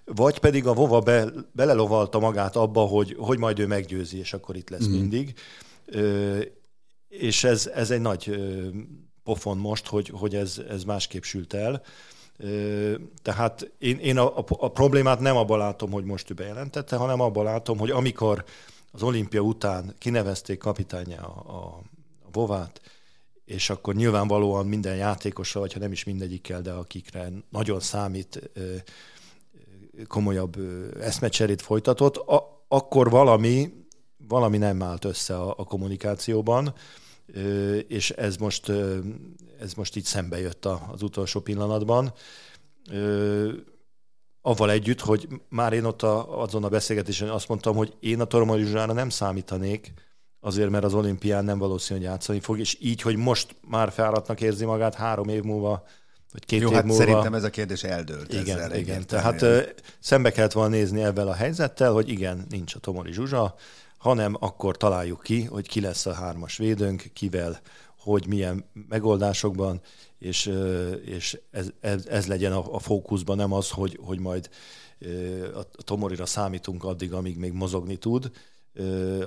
vagy 0.06 0.39
pedig 0.39 0.68
a 0.68 0.74
Vova 0.74 1.00
be, 1.00 1.32
belelovalta 1.51 2.20
magát 2.20 2.56
abba, 2.56 2.82
hogy, 2.82 3.16
hogy 3.20 3.38
majd 3.38 3.60
ő 3.60 3.68
meggyőzi, 3.68 4.18
és 4.18 4.34
akkor 4.34 4.56
itt 4.56 4.70
lesz 4.70 4.88
mm. 4.88 4.92
mindig. 4.92 5.34
Ö, 5.86 6.39
és 7.08 7.44
ez, 7.44 7.68
ez 7.68 7.92
egy 7.92 8.01
nagy 8.01 8.30
ö, 8.30 8.68
pofon 9.24 9.58
most, 9.58 9.88
hogy, 9.88 10.12
hogy 10.13 10.36
ez, 10.36 10.62
ez 10.70 10.84
másképp 10.84 11.24
sült 11.24 11.54
el. 11.54 11.82
Tehát 13.22 13.72
én, 13.77 13.98
én 13.98 14.18
a, 14.18 14.38
a, 14.38 14.46
a 14.48 14.72
problémát 14.72 15.20
nem 15.20 15.36
abban 15.36 15.58
látom, 15.58 15.92
hogy 15.92 16.04
most 16.04 16.32
ő 16.32 16.34
bejelentette, 16.34 16.96
hanem 16.96 17.22
abban 17.22 17.44
látom, 17.44 17.77
hogy 17.77 17.92
amikor 17.92 18.46
az 18.98 19.04
olimpia 19.04 19.42
után 19.42 19.96
kinevezték 19.98 20.58
kapitányá 20.60 21.22
a, 21.22 21.44
a, 21.48 22.39
a 22.39 22.70
és 23.46 23.70
akkor 23.70 23.96
nyilvánvalóan 23.96 24.66
minden 24.66 24.96
játékosra, 24.96 25.60
vagy 25.60 25.74
ha 25.74 25.80
nem 25.80 25.92
is 25.92 26.04
mindegyikkel, 26.04 26.62
de 26.62 26.72
akikre 26.72 27.32
nagyon 27.50 27.80
számít, 27.80 28.50
komolyabb 30.08 30.58
eszmecserét 31.00 31.62
folytatott, 31.62 32.16
a, 32.16 32.63
akkor 32.68 33.10
valami, 33.10 33.74
valami 34.27 34.58
nem 34.58 34.84
állt 34.84 35.06
össze 35.06 35.38
a, 35.38 35.54
a 35.58 35.63
kommunikációban, 35.63 36.74
és 37.88 38.10
ez 38.10 38.36
most, 38.38 38.72
ez 39.60 39.74
most 39.74 39.96
így 39.96 40.04
szembe 40.04 40.39
jött 40.39 40.66
az 40.66 41.01
utolsó 41.01 41.39
pillanatban 41.39 42.13
avval 44.48 44.72
együtt, 44.72 45.01
hogy 45.01 45.27
már 45.50 45.74
én 45.74 45.84
ott 45.84 46.01
a, 46.01 46.42
azon 46.42 46.63
a 46.63 46.70
beszélgetésen 46.70 47.30
azt 47.30 47.48
mondtam, 47.48 47.75
hogy 47.75 47.94
én 48.00 48.22
a 48.22 48.25
Tormarizsára 48.25 48.94
nem 48.94 49.10
számítanék, 49.10 49.94
azért, 50.39 50.70
mert 50.70 50.84
az 50.84 50.94
olimpián 50.94 51.46
nem 51.46 51.58
valószínű, 51.58 52.00
hogy 52.00 52.08
játszani 52.08 52.39
fog, 52.39 52.60
és 52.60 52.77
így, 52.82 53.01
hogy 53.01 53.16
most 53.16 53.56
már 53.68 53.92
fáradtnak 53.92 54.42
érzi 54.42 54.66
magát 54.66 54.96
három 54.96 55.30
év 55.30 55.44
múlva, 55.44 55.84
vagy 56.32 56.46
két 56.46 56.62
Jó, 56.62 56.68
év 56.68 56.74
hát 56.74 56.84
múlva. 56.84 57.04
szerintem 57.04 57.34
ez 57.34 57.44
a 57.44 57.50
kérdés 57.50 57.84
eldőlt. 57.84 58.34
Igen, 58.34 58.58
ezzel 58.60 58.75
igen. 58.75 59.08
Tehát 59.08 59.46
szembe 60.00 60.32
kellett 60.32 60.51
volna 60.51 60.70
nézni 60.70 61.04
ebben 61.04 61.27
a 61.27 61.34
helyzettel, 61.34 61.92
hogy 61.92 62.10
igen, 62.10 62.46
nincs 62.50 62.75
a 62.75 62.80
Tomori 62.80 63.12
Zsuzsa, 63.12 63.56
hanem 63.98 64.38
akkor 64.39 64.77
találjuk 64.77 65.22
ki, 65.24 65.44
hogy 65.44 65.68
ki 65.68 65.82
lesz 65.82 66.06
a 66.06 66.13
hármas 66.13 66.58
védőnk, 66.58 67.04
kivel, 67.13 67.60
hogy 67.98 68.27
milyen 68.27 68.66
megoldásokban, 68.89 69.82
és, 70.19 70.51
és 71.05 71.39
ez, 71.51 71.69
ez, 71.79 72.05
ez 72.05 72.27
legyen 72.27 72.51
a, 72.51 72.74
a 72.74 72.79
fókuszban, 72.79 73.38
nem 73.38 73.53
az, 73.53 73.69
hogy, 73.69 74.00
hogy 74.01 74.19
majd 74.19 74.50
a 75.53 75.83
Tomorira 75.83 76.25
számítunk 76.25 76.83
addig, 76.83 77.13
amíg 77.13 77.38
még 77.38 77.53
mozogni 77.53 77.97
tud. 77.97 78.31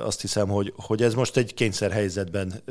Azt 0.01 0.21
hiszem, 0.21 0.49
hogy, 0.49 0.73
hogy 0.77 1.03
ez 1.03 1.15
most 1.15 1.37
egy 1.37 1.55
kényszerhelyzetben 1.55 2.63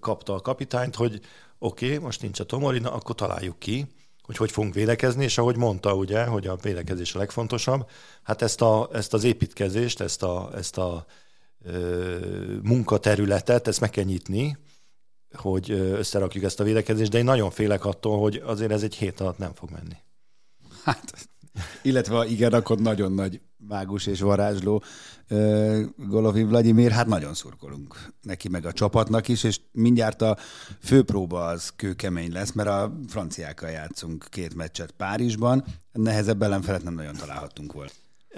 kapta 0.00 0.34
a 0.34 0.40
kapitányt, 0.40 0.94
hogy 0.94 1.20
oké, 1.58 1.86
okay, 1.86 1.98
most 1.98 2.22
nincs 2.22 2.40
a 2.40 2.44
Tomorina, 2.44 2.92
akkor 2.92 3.14
találjuk 3.14 3.58
ki, 3.58 3.86
hogy 4.22 4.36
hogy 4.36 4.50
fogunk 4.50 4.74
védekezni, 4.74 5.24
és 5.24 5.38
ahogy 5.38 5.56
mondta, 5.56 5.94
ugye, 5.94 6.24
hogy 6.24 6.46
a 6.46 6.56
védekezés 6.56 7.14
a 7.14 7.18
legfontosabb, 7.18 7.88
hát 8.22 8.42
ezt, 8.42 8.60
a, 8.60 8.88
ezt 8.92 9.14
az 9.14 9.24
építkezést, 9.24 10.00
ezt 10.00 10.22
a, 10.22 10.50
ezt 10.54 10.78
a 10.78 11.06
munkaterületet, 12.62 13.68
ezt 13.68 13.80
meg 13.80 13.90
kell 13.90 14.04
nyitni, 14.04 14.56
hogy 15.34 15.70
összerakjuk 15.70 16.44
ezt 16.44 16.60
a 16.60 16.64
védekezést, 16.64 17.10
de 17.10 17.18
én 17.18 17.24
nagyon 17.24 17.50
félek 17.50 17.84
attól, 17.84 18.20
hogy 18.20 18.42
azért 18.44 18.70
ez 18.70 18.82
egy 18.82 18.94
hét 18.94 19.20
alatt 19.20 19.38
nem 19.38 19.54
fog 19.54 19.70
menni. 19.70 19.96
Hát, 20.84 21.28
illetve 21.82 22.26
igen, 22.26 22.52
akkor 22.52 22.78
nagyon 22.78 23.12
nagy 23.12 23.40
mágus 23.56 24.06
és 24.06 24.20
varázsló 24.20 24.82
uh, 25.30 25.80
Golovin 25.96 26.48
Vladimir, 26.48 26.90
hát 26.90 27.06
nagyon 27.06 27.34
szurkolunk 27.34 28.12
neki 28.20 28.48
meg 28.48 28.66
a 28.66 28.72
csapatnak 28.72 29.28
is, 29.28 29.44
és 29.44 29.60
mindjárt 29.72 30.22
a 30.22 30.36
főpróba 30.80 31.44
az 31.44 31.72
kőkemény 31.76 32.32
lesz, 32.32 32.52
mert 32.52 32.68
a 32.68 33.00
franciákkal 33.08 33.70
játszunk 33.70 34.26
két 34.28 34.54
meccset 34.54 34.90
Párizsban, 34.90 35.64
nehezebb 35.92 36.42
ellenfelet 36.42 36.82
nem 36.82 36.94
nagyon 36.94 37.14
találhattunk 37.14 37.72
volna. 37.72 37.90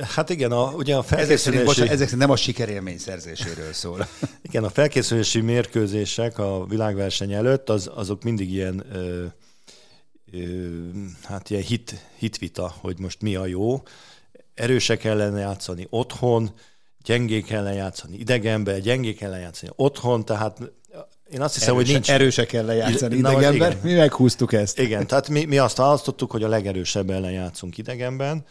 Hát 0.02 0.30
igen, 0.30 0.52
a, 0.52 0.70
ugye 0.70 0.96
a 0.96 1.02
felkészülési... 1.02 1.32
Ezek 1.32 1.38
szerint, 1.38 1.64
bocsánat, 1.64 1.92
ezek 1.92 2.04
szerint 2.04 2.22
nem 2.22 2.30
a 2.30 2.36
sikerélmény 2.36 2.98
szerzéséről 2.98 3.72
szól. 3.72 4.08
Igen, 4.48 4.64
a 4.64 4.68
felkészülési 4.68 5.40
mérkőzések 5.40 6.38
a 6.38 6.64
világverseny 6.68 7.32
előtt, 7.32 7.68
az, 7.68 7.90
azok 7.94 8.22
mindig 8.22 8.52
ilyen, 8.52 8.84
ö, 8.92 9.24
ö, 10.32 10.38
hát 11.22 11.50
ilyen 11.50 11.62
hit, 11.62 12.06
hitvita, 12.18 12.74
hogy 12.80 12.98
most 12.98 13.22
mi 13.22 13.34
a 13.34 13.46
jó. 13.46 13.82
Erősek 14.54 15.04
ellen 15.04 15.38
játszani 15.38 15.86
otthon, 15.90 16.50
gyengék 17.04 17.50
ellen 17.50 17.74
játszani 17.74 18.16
idegenbe, 18.16 18.78
gyengék 18.78 19.20
ellen 19.20 19.40
játszani 19.40 19.72
otthon, 19.76 20.24
tehát 20.24 20.58
én 21.30 21.40
azt 21.40 21.54
hiszem, 21.54 21.74
Erőse, 21.74 21.84
hogy 21.84 21.94
nincs... 21.94 22.10
Erősek 22.10 22.52
ellen 22.52 22.76
játszani 22.76 23.20
Na, 23.20 23.32
idegenben, 23.32 23.78
mi 23.82 23.92
meghúztuk 23.92 24.52
ezt. 24.52 24.78
Igen, 24.78 25.06
tehát 25.06 25.28
mi, 25.28 25.44
mi 25.44 25.58
azt 25.58 25.76
választottuk, 25.76 26.30
hogy 26.30 26.42
a 26.42 26.48
legerősebb 26.48 27.10
ellen 27.10 27.32
játszunk 27.32 27.78
idegenben, 27.78 28.44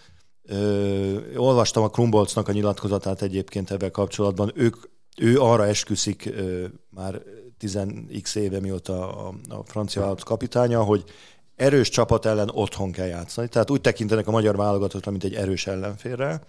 Ö, 0.48 1.38
olvastam 1.38 1.84
a 1.84 1.90
Krumbolcnak 1.90 2.48
a 2.48 2.52
nyilatkozatát 2.52 3.22
egyébként 3.22 3.72
ebben 3.72 3.92
kapcsolatban. 3.92 4.52
Ők, 4.56 4.76
ő 5.18 5.40
arra 5.40 5.66
esküszik 5.66 6.26
ö, 6.26 6.66
már 6.90 7.22
10x 7.60 8.36
éve, 8.36 8.60
mióta 8.60 9.28
a, 9.28 9.34
a 9.50 9.64
francia 9.66 10.02
vállalat 10.02 10.24
kapitánya, 10.24 10.84
hogy 10.84 11.04
erős 11.56 11.90
csapat 11.90 12.26
ellen 12.26 12.50
otthon 12.54 12.92
kell 12.92 13.08
játszani. 13.08 13.48
Tehát 13.48 13.70
úgy 13.70 13.82
tekintenek 13.82 14.28
a 14.28 14.32
magyar 14.32 14.56
válogatottra, 14.56 15.12
mint 15.12 15.24
egy 15.24 15.34
erős 15.34 15.68
ellenfélre, 15.68 16.42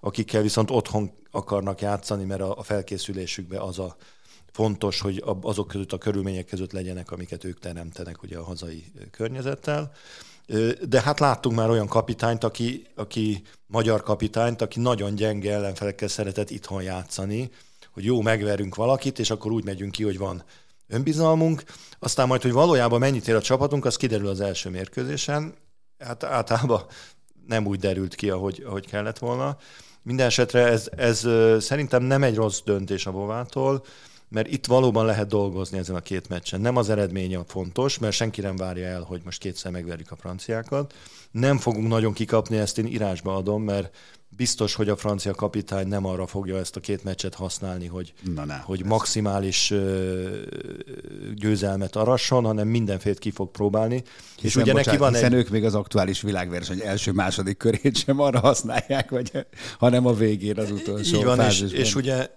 akikkel 0.00 0.42
viszont 0.42 0.70
otthon 0.70 1.10
akarnak 1.30 1.80
játszani, 1.80 2.24
mert 2.24 2.40
a, 2.40 2.58
a 2.58 2.62
felkészülésükbe 2.62 3.60
az 3.60 3.78
a 3.78 3.96
fontos, 4.52 5.00
hogy 5.00 5.22
azok 5.42 5.68
között 5.68 5.92
a 5.92 5.98
körülmények 5.98 6.46
között 6.46 6.72
legyenek, 6.72 7.10
amiket 7.10 7.44
ők 7.44 7.58
teremtenek 7.58 8.22
ugye 8.22 8.38
a 8.38 8.44
hazai 8.44 8.84
környezettel. 9.10 9.92
De 10.88 11.00
hát 11.00 11.20
láttunk 11.20 11.56
már 11.56 11.70
olyan 11.70 11.86
kapitányt, 11.86 12.44
aki, 12.44 12.86
aki 12.94 13.42
magyar 13.66 14.02
kapitányt, 14.02 14.62
aki 14.62 14.80
nagyon 14.80 15.14
gyenge 15.14 15.52
ellenfelekkel 15.52 16.08
szeretett 16.08 16.50
itthon 16.50 16.82
játszani, 16.82 17.50
hogy 17.92 18.04
jó, 18.04 18.20
megverünk 18.20 18.74
valakit, 18.74 19.18
és 19.18 19.30
akkor 19.30 19.52
úgy 19.52 19.64
megyünk 19.64 19.92
ki, 19.92 20.04
hogy 20.04 20.18
van 20.18 20.44
önbizalmunk. 20.88 21.64
Aztán 21.98 22.26
majd, 22.26 22.42
hogy 22.42 22.52
valójában 22.52 22.98
mennyit 22.98 23.28
ér 23.28 23.34
a 23.34 23.42
csapatunk, 23.42 23.84
az 23.84 23.96
kiderül 23.96 24.28
az 24.28 24.40
első 24.40 24.70
mérkőzésen. 24.70 25.54
Hát 25.98 26.24
általában 26.24 26.86
nem 27.46 27.66
úgy 27.66 27.78
derült 27.78 28.14
ki, 28.14 28.30
ahogy, 28.30 28.62
ahogy 28.66 28.86
kellett 28.86 29.18
volna. 29.18 29.56
Minden 30.02 30.26
esetre 30.26 30.66
ez, 30.66 30.88
ez 30.96 31.26
szerintem 31.64 32.02
nem 32.02 32.22
egy 32.22 32.34
rossz 32.34 32.60
döntés 32.64 33.06
a 33.06 33.12
Bovától 33.12 33.84
mert 34.36 34.52
itt 34.52 34.66
valóban 34.66 35.06
lehet 35.06 35.28
dolgozni 35.28 35.78
ezen 35.78 35.96
a 35.96 36.00
két 36.00 36.28
meccsen. 36.28 36.60
Nem 36.60 36.76
az 36.76 36.88
eredmény 36.88 37.36
a 37.36 37.44
fontos, 37.46 37.98
mert 37.98 38.14
senki 38.14 38.40
nem 38.40 38.56
várja 38.56 38.86
el, 38.86 39.02
hogy 39.02 39.20
most 39.24 39.40
kétszer 39.40 39.72
megverjük 39.72 40.10
a 40.10 40.16
franciákat. 40.16 40.94
Nem 41.30 41.58
fogunk 41.58 41.88
nagyon 41.88 42.12
kikapni, 42.12 42.56
ezt 42.56 42.78
én 42.78 42.86
írásba 42.86 43.34
adom, 43.36 43.62
mert 43.62 43.96
biztos, 44.28 44.74
hogy 44.74 44.88
a 44.88 44.96
francia 44.96 45.34
kapitány 45.34 45.88
nem 45.88 46.04
arra 46.06 46.26
fogja 46.26 46.56
ezt 46.58 46.76
a 46.76 46.80
két 46.80 47.04
meccset 47.04 47.34
használni, 47.34 47.86
hogy, 47.86 48.12
Na 48.34 48.44
ne, 48.44 48.56
hogy 48.56 48.80
ez... 48.80 48.86
maximális 48.86 49.74
győzelmet 51.34 51.96
arasson, 51.96 52.44
hanem 52.44 52.68
mindenfélt 52.68 53.18
ki 53.18 53.30
fog 53.30 53.50
próbálni. 53.50 53.94
Hiszen, 53.94 54.06
és 54.42 54.56
ugye 54.56 54.72
bocsánat, 54.72 54.86
neki 54.86 54.96
van 54.96 55.12
hiszen 55.12 55.32
egy... 55.32 55.38
ők 55.38 55.48
még 55.48 55.64
az 55.64 55.74
aktuális 55.74 56.20
világverseny 56.20 56.80
első-második 56.80 57.56
körét 57.56 57.96
sem 57.96 58.20
arra 58.20 58.40
használják, 58.40 59.10
vagy, 59.10 59.46
hanem 59.78 60.06
a 60.06 60.12
végén 60.14 60.58
az 60.58 60.70
utolsó 60.70 61.16
Így 61.16 61.24
van, 61.24 61.40
és, 61.40 61.60
és 61.60 61.94
ugye 61.94 62.28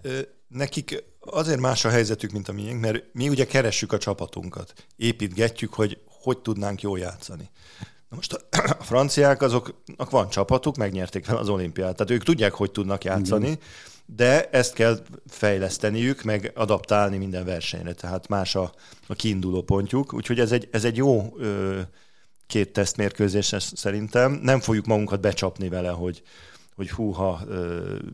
nekik 0.50 1.04
azért 1.20 1.60
más 1.60 1.84
a 1.84 1.88
helyzetük, 1.88 2.30
mint 2.30 2.48
a 2.48 2.52
miénk, 2.52 2.80
mert 2.80 3.04
mi 3.12 3.28
ugye 3.28 3.46
keressük 3.46 3.92
a 3.92 3.98
csapatunkat, 3.98 4.72
építgetjük, 4.96 5.74
hogy 5.74 5.98
hogy 6.22 6.38
tudnánk 6.38 6.82
jól 6.82 6.98
játszani. 6.98 7.50
Na 8.08 8.16
most 8.16 8.32
a, 8.78 8.82
franciák, 8.82 9.42
azoknak 9.42 10.10
van 10.10 10.28
csapatuk, 10.28 10.76
megnyerték 10.76 11.24
fel 11.24 11.36
az 11.36 11.48
olimpiát, 11.48 11.96
tehát 11.96 12.12
ők 12.12 12.22
tudják, 12.22 12.52
hogy 12.52 12.70
tudnak 12.70 13.04
játszani, 13.04 13.46
Igen. 13.46 13.58
de 14.06 14.48
ezt 14.48 14.74
kell 14.74 14.98
fejleszteniük, 15.26 16.22
meg 16.22 16.52
adaptálni 16.54 17.16
minden 17.16 17.44
versenyre, 17.44 17.92
tehát 17.92 18.28
más 18.28 18.54
a, 18.54 18.72
a 19.06 19.14
kiinduló 19.14 19.62
pontjuk, 19.62 20.14
úgyhogy 20.14 20.40
ez 20.40 20.52
egy, 20.52 20.68
ez 20.72 20.84
egy 20.84 20.96
jó 20.96 21.34
ö, 21.38 21.80
két 22.46 22.72
tesztmérkőzés 22.72 23.54
szerintem. 23.58 24.32
Nem 24.32 24.60
fogjuk 24.60 24.86
magunkat 24.86 25.20
becsapni 25.20 25.68
vele, 25.68 25.90
hogy, 25.90 26.22
hogy 26.74 26.90
húha, 26.90 27.40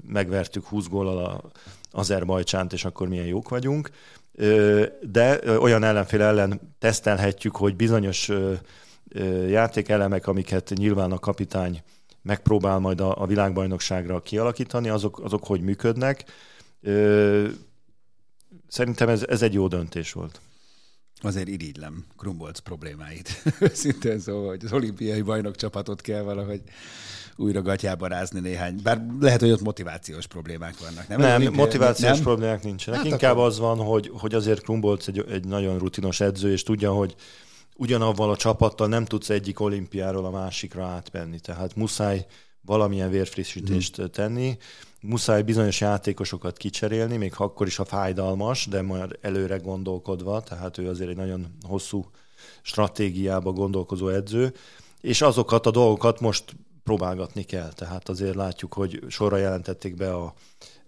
megvertük 0.06 0.66
20 0.66 0.86
góllal 0.86 1.24
a 1.24 1.50
Azerbajcsánt, 1.96 2.72
és 2.72 2.84
akkor 2.84 3.08
milyen 3.08 3.26
jók 3.26 3.48
vagyunk, 3.48 3.90
de 5.00 5.40
olyan 5.58 5.84
ellenfél 5.84 6.22
ellen 6.22 6.74
tesztelhetjük, 6.78 7.56
hogy 7.56 7.76
bizonyos 7.76 8.30
játékelemek, 9.48 10.26
amiket 10.26 10.72
nyilván 10.74 11.12
a 11.12 11.18
kapitány 11.18 11.82
megpróbál 12.22 12.78
majd 12.78 13.00
a, 13.00 13.22
a 13.22 13.26
világbajnokságra 13.26 14.22
kialakítani, 14.22 14.88
azok, 14.88 15.20
azok 15.20 15.44
hogy 15.44 15.60
működnek. 15.60 16.24
Szerintem 18.68 19.08
ez, 19.08 19.24
ez 19.28 19.42
egy 19.42 19.52
jó 19.52 19.68
döntés 19.68 20.12
volt. 20.12 20.40
Azért 21.20 21.48
irigylem 21.48 22.04
Krumbolc 22.16 22.58
problémáit. 22.58 23.42
Szintén 23.72 24.18
szóval, 24.18 24.48
hogy 24.48 24.64
az 24.64 24.72
olimpiai 24.72 25.22
bajnokcsapatot 25.22 26.00
kell 26.00 26.22
valahogy 26.22 26.62
újra 27.36 27.62
gatyába 27.62 28.06
rázni 28.06 28.40
néhány. 28.40 28.80
Bár 28.82 29.06
lehet, 29.20 29.40
hogy 29.40 29.50
ott 29.50 29.60
motivációs 29.60 30.26
problémák 30.26 30.78
vannak. 30.78 31.08
Nem, 31.08 31.20
nem 31.20 31.34
olimpiai, 31.34 31.56
motivációs 31.56 32.12
nem? 32.12 32.22
problémák 32.22 32.62
nincsenek. 32.62 33.00
Hát 33.00 33.08
Inkább 33.08 33.32
akkor... 33.32 33.46
az 33.46 33.58
van, 33.58 33.78
hogy, 33.78 34.10
hogy 34.14 34.34
azért 34.34 34.62
Krumbolc 34.62 35.06
egy, 35.06 35.24
egy 35.30 35.44
nagyon 35.44 35.78
rutinos 35.78 36.20
edző, 36.20 36.52
és 36.52 36.62
tudja, 36.62 36.92
hogy 36.92 37.14
ugyanavval 37.76 38.30
a 38.30 38.36
csapattal 38.36 38.88
nem 38.88 39.04
tudsz 39.04 39.30
egyik 39.30 39.60
olimpiáról 39.60 40.24
a 40.24 40.30
másikra 40.30 40.84
átmenni. 40.84 41.40
Tehát 41.40 41.76
muszáj 41.76 42.26
valamilyen 42.60 43.10
vérfrissítést 43.10 43.96
hmm. 43.96 44.10
tenni, 44.10 44.58
muszáj 45.06 45.42
bizonyos 45.42 45.80
játékosokat 45.80 46.56
kicserélni, 46.56 47.16
még 47.16 47.32
akkor 47.36 47.66
is 47.66 47.78
a 47.78 47.84
fájdalmas, 47.84 48.66
de 48.66 48.82
majd 48.82 49.18
előre 49.20 49.56
gondolkodva, 49.56 50.42
tehát 50.42 50.78
ő 50.78 50.88
azért 50.88 51.10
egy 51.10 51.16
nagyon 51.16 51.46
hosszú 51.62 52.10
stratégiába 52.62 53.52
gondolkozó 53.52 54.08
edző, 54.08 54.54
és 55.00 55.22
azokat 55.22 55.66
a 55.66 55.70
dolgokat 55.70 56.20
most 56.20 56.56
próbálgatni 56.84 57.42
kell. 57.42 57.72
Tehát 57.72 58.08
azért 58.08 58.34
látjuk, 58.34 58.74
hogy 58.74 59.04
sorra 59.08 59.36
jelentették 59.36 59.96
be 59.96 60.14
a 60.14 60.34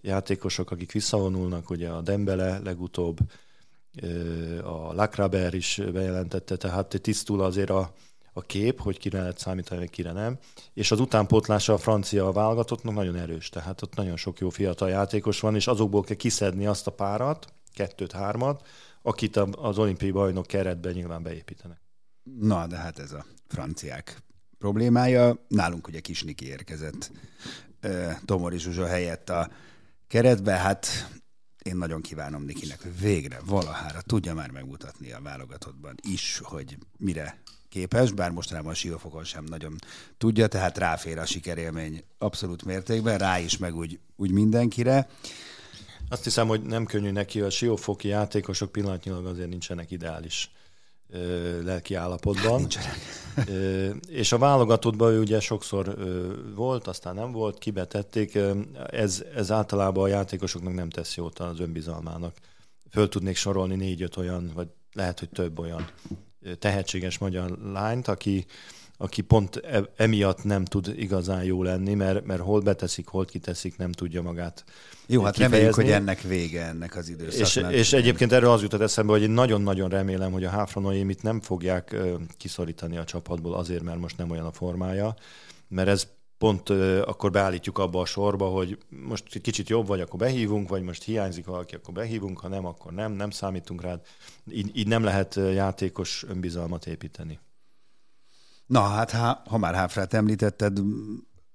játékosok, 0.01 0.71
akik 0.71 0.91
visszavonulnak, 0.91 1.69
ugye 1.69 1.89
a 1.89 2.01
Dembele 2.01 2.59
legutóbb, 2.63 3.17
a 4.63 4.93
Lakraber 4.93 5.53
is 5.53 5.81
bejelentette, 5.93 6.55
tehát 6.55 6.99
tisztul 7.01 7.41
azért 7.41 7.69
a, 7.69 7.93
a 8.39 8.45
kép, 8.45 8.79
hogy 8.79 8.97
kire 8.97 9.19
lehet 9.19 9.37
számítani, 9.37 9.89
kire 9.89 10.11
nem. 10.11 10.37
És 10.73 10.91
az 10.91 10.99
utánpótlása 10.99 11.73
a 11.73 11.77
francia 11.77 12.31
válogatottnak 12.31 12.93
nagyon 12.93 13.15
erős, 13.15 13.49
tehát 13.49 13.81
ott 13.81 13.95
nagyon 13.95 14.17
sok 14.17 14.39
jó 14.39 14.49
fiatal 14.49 14.89
játékos 14.89 15.39
van, 15.39 15.55
és 15.55 15.67
azokból 15.67 16.03
kell 16.03 16.15
kiszedni 16.15 16.65
azt 16.65 16.87
a 16.87 16.91
párat, 16.91 17.53
kettőt, 17.73 18.11
hármat, 18.11 18.67
akit 19.01 19.37
az 19.37 19.77
olimpiai 19.77 20.11
bajnok 20.11 20.45
keretben 20.45 20.93
nyilván 20.93 21.23
beépítenek. 21.23 21.81
Na, 22.39 22.67
de 22.67 22.75
hát 22.75 22.99
ez 22.99 23.11
a 23.11 23.25
franciák 23.47 24.23
problémája. 24.57 25.45
Nálunk 25.47 25.87
ugye 25.87 25.99
Kisniki 25.99 26.47
érkezett 26.47 27.11
Tomori 28.25 28.57
Zsuzsa 28.57 28.85
helyett 28.85 29.29
a 29.29 29.49
keretbe, 30.07 30.51
hát 30.51 30.87
én 31.63 31.75
nagyon 31.75 32.01
kívánom 32.01 32.43
Nikinek, 32.43 32.81
hogy 32.81 32.99
végre 32.99 33.39
valahára 33.45 34.01
tudja 34.01 34.33
már 34.33 34.51
megmutatni 34.51 35.11
a 35.11 35.21
válogatottban 35.21 35.95
is, 36.01 36.39
hogy 36.43 36.77
mire 36.97 37.41
képes, 37.69 38.11
bár 38.11 38.31
mostanában 38.31 38.71
a 38.71 38.75
siófokon 38.75 39.23
sem 39.23 39.43
nagyon 39.43 39.75
tudja, 40.17 40.47
tehát 40.47 40.77
ráfér 40.77 41.17
a 41.17 41.25
sikerélmény 41.25 42.03
abszolút 42.17 42.65
mértékben, 42.65 43.17
rá 43.17 43.39
is, 43.39 43.57
meg 43.57 43.75
úgy, 43.75 43.99
úgy 44.15 44.31
mindenkire. 44.31 45.07
Azt 46.09 46.23
hiszem, 46.23 46.47
hogy 46.47 46.61
nem 46.61 46.85
könnyű 46.85 47.11
neki, 47.11 47.41
a 47.41 47.49
siófoki 47.49 48.07
játékosok 48.07 48.71
pillanatnyilag 48.71 49.25
azért 49.25 49.49
nincsenek 49.49 49.91
ideális 49.91 50.51
lelki 51.63 51.93
állapotban. 51.93 52.67
Hát 53.35 53.49
és 54.07 54.31
a 54.31 54.37
válogatottban 54.37 55.11
ő 55.11 55.19
ugye 55.19 55.39
sokszor 55.39 55.97
volt, 56.55 56.87
aztán 56.87 57.15
nem 57.15 57.31
volt, 57.31 57.57
kibetették. 57.57 58.37
Ez, 58.89 59.23
ez 59.35 59.51
általában 59.51 60.03
a 60.03 60.07
játékosoknak 60.07 60.73
nem 60.73 60.89
tesz 60.89 61.15
jót 61.15 61.39
az 61.39 61.59
önbizalmának. 61.59 62.35
Föl 62.91 63.09
tudnék 63.09 63.35
sorolni 63.35 63.75
négy-öt 63.75 64.17
olyan, 64.17 64.51
vagy 64.53 64.67
lehet, 64.93 65.19
hogy 65.19 65.29
több 65.29 65.59
olyan 65.59 65.87
tehetséges 66.59 67.17
magyar 67.17 67.57
lányt, 67.73 68.07
aki, 68.07 68.45
aki 68.97 69.21
pont 69.21 69.55
e, 69.55 69.83
emiatt 69.95 70.43
nem 70.43 70.65
tud 70.65 70.93
igazán 70.97 71.43
jó 71.43 71.63
lenni, 71.63 71.93
mert, 71.93 72.25
mert 72.25 72.41
hol 72.41 72.59
beteszik, 72.61 73.07
hol 73.07 73.25
kiteszik, 73.25 73.77
nem 73.77 73.91
tudja 73.91 74.21
magát 74.21 74.63
Jó, 75.05 75.23
hát 75.23 75.33
kifejezni. 75.33 75.57
reméljük, 75.57 75.75
hogy 75.75 75.91
ennek 75.91 76.21
vége 76.21 76.65
ennek 76.65 76.95
az 76.95 77.09
időszaknak. 77.09 77.71
És, 77.71 77.77
és 77.77 77.93
egyébként 77.93 78.31
erről 78.31 78.49
az 78.49 78.61
jutott 78.61 78.81
eszembe, 78.81 79.11
hogy 79.11 79.21
én 79.21 79.29
nagyon-nagyon 79.29 79.89
remélem, 79.89 80.31
hogy 80.31 80.43
a 80.43 80.49
Háfranoémit 80.49 81.23
nem 81.23 81.41
fogják 81.41 81.95
kiszorítani 82.37 82.97
a 82.97 83.03
csapatból 83.03 83.53
azért, 83.53 83.83
mert 83.83 83.99
most 83.99 84.17
nem 84.17 84.31
olyan 84.31 84.45
a 84.45 84.51
formája, 84.51 85.15
mert 85.67 85.87
ez 85.87 86.07
pont 86.39 86.69
akkor 87.05 87.31
beállítjuk 87.31 87.77
abba 87.77 88.01
a 88.01 88.05
sorba, 88.05 88.47
hogy 88.47 88.77
most 88.89 89.39
kicsit 89.41 89.69
jobb 89.69 89.87
vagy, 89.87 90.01
akkor 90.01 90.19
behívunk, 90.19 90.69
vagy 90.69 90.81
most 90.81 91.03
hiányzik 91.03 91.45
valaki, 91.45 91.75
akkor 91.75 91.93
behívunk, 91.93 92.39
ha 92.39 92.47
nem, 92.47 92.65
akkor 92.65 92.93
nem, 92.93 93.11
nem 93.11 93.29
számítunk 93.29 93.81
rád. 93.81 94.01
Így, 94.51 94.77
így 94.77 94.87
nem 94.87 95.03
lehet 95.03 95.35
játékos 95.35 96.23
önbizalmat 96.27 96.85
építeni. 96.85 97.39
Na 98.65 98.81
hát, 98.81 99.11
ha, 99.11 99.41
ha 99.45 99.57
már 99.57 99.73
Háfrát 99.73 100.13
említetted, 100.13 100.79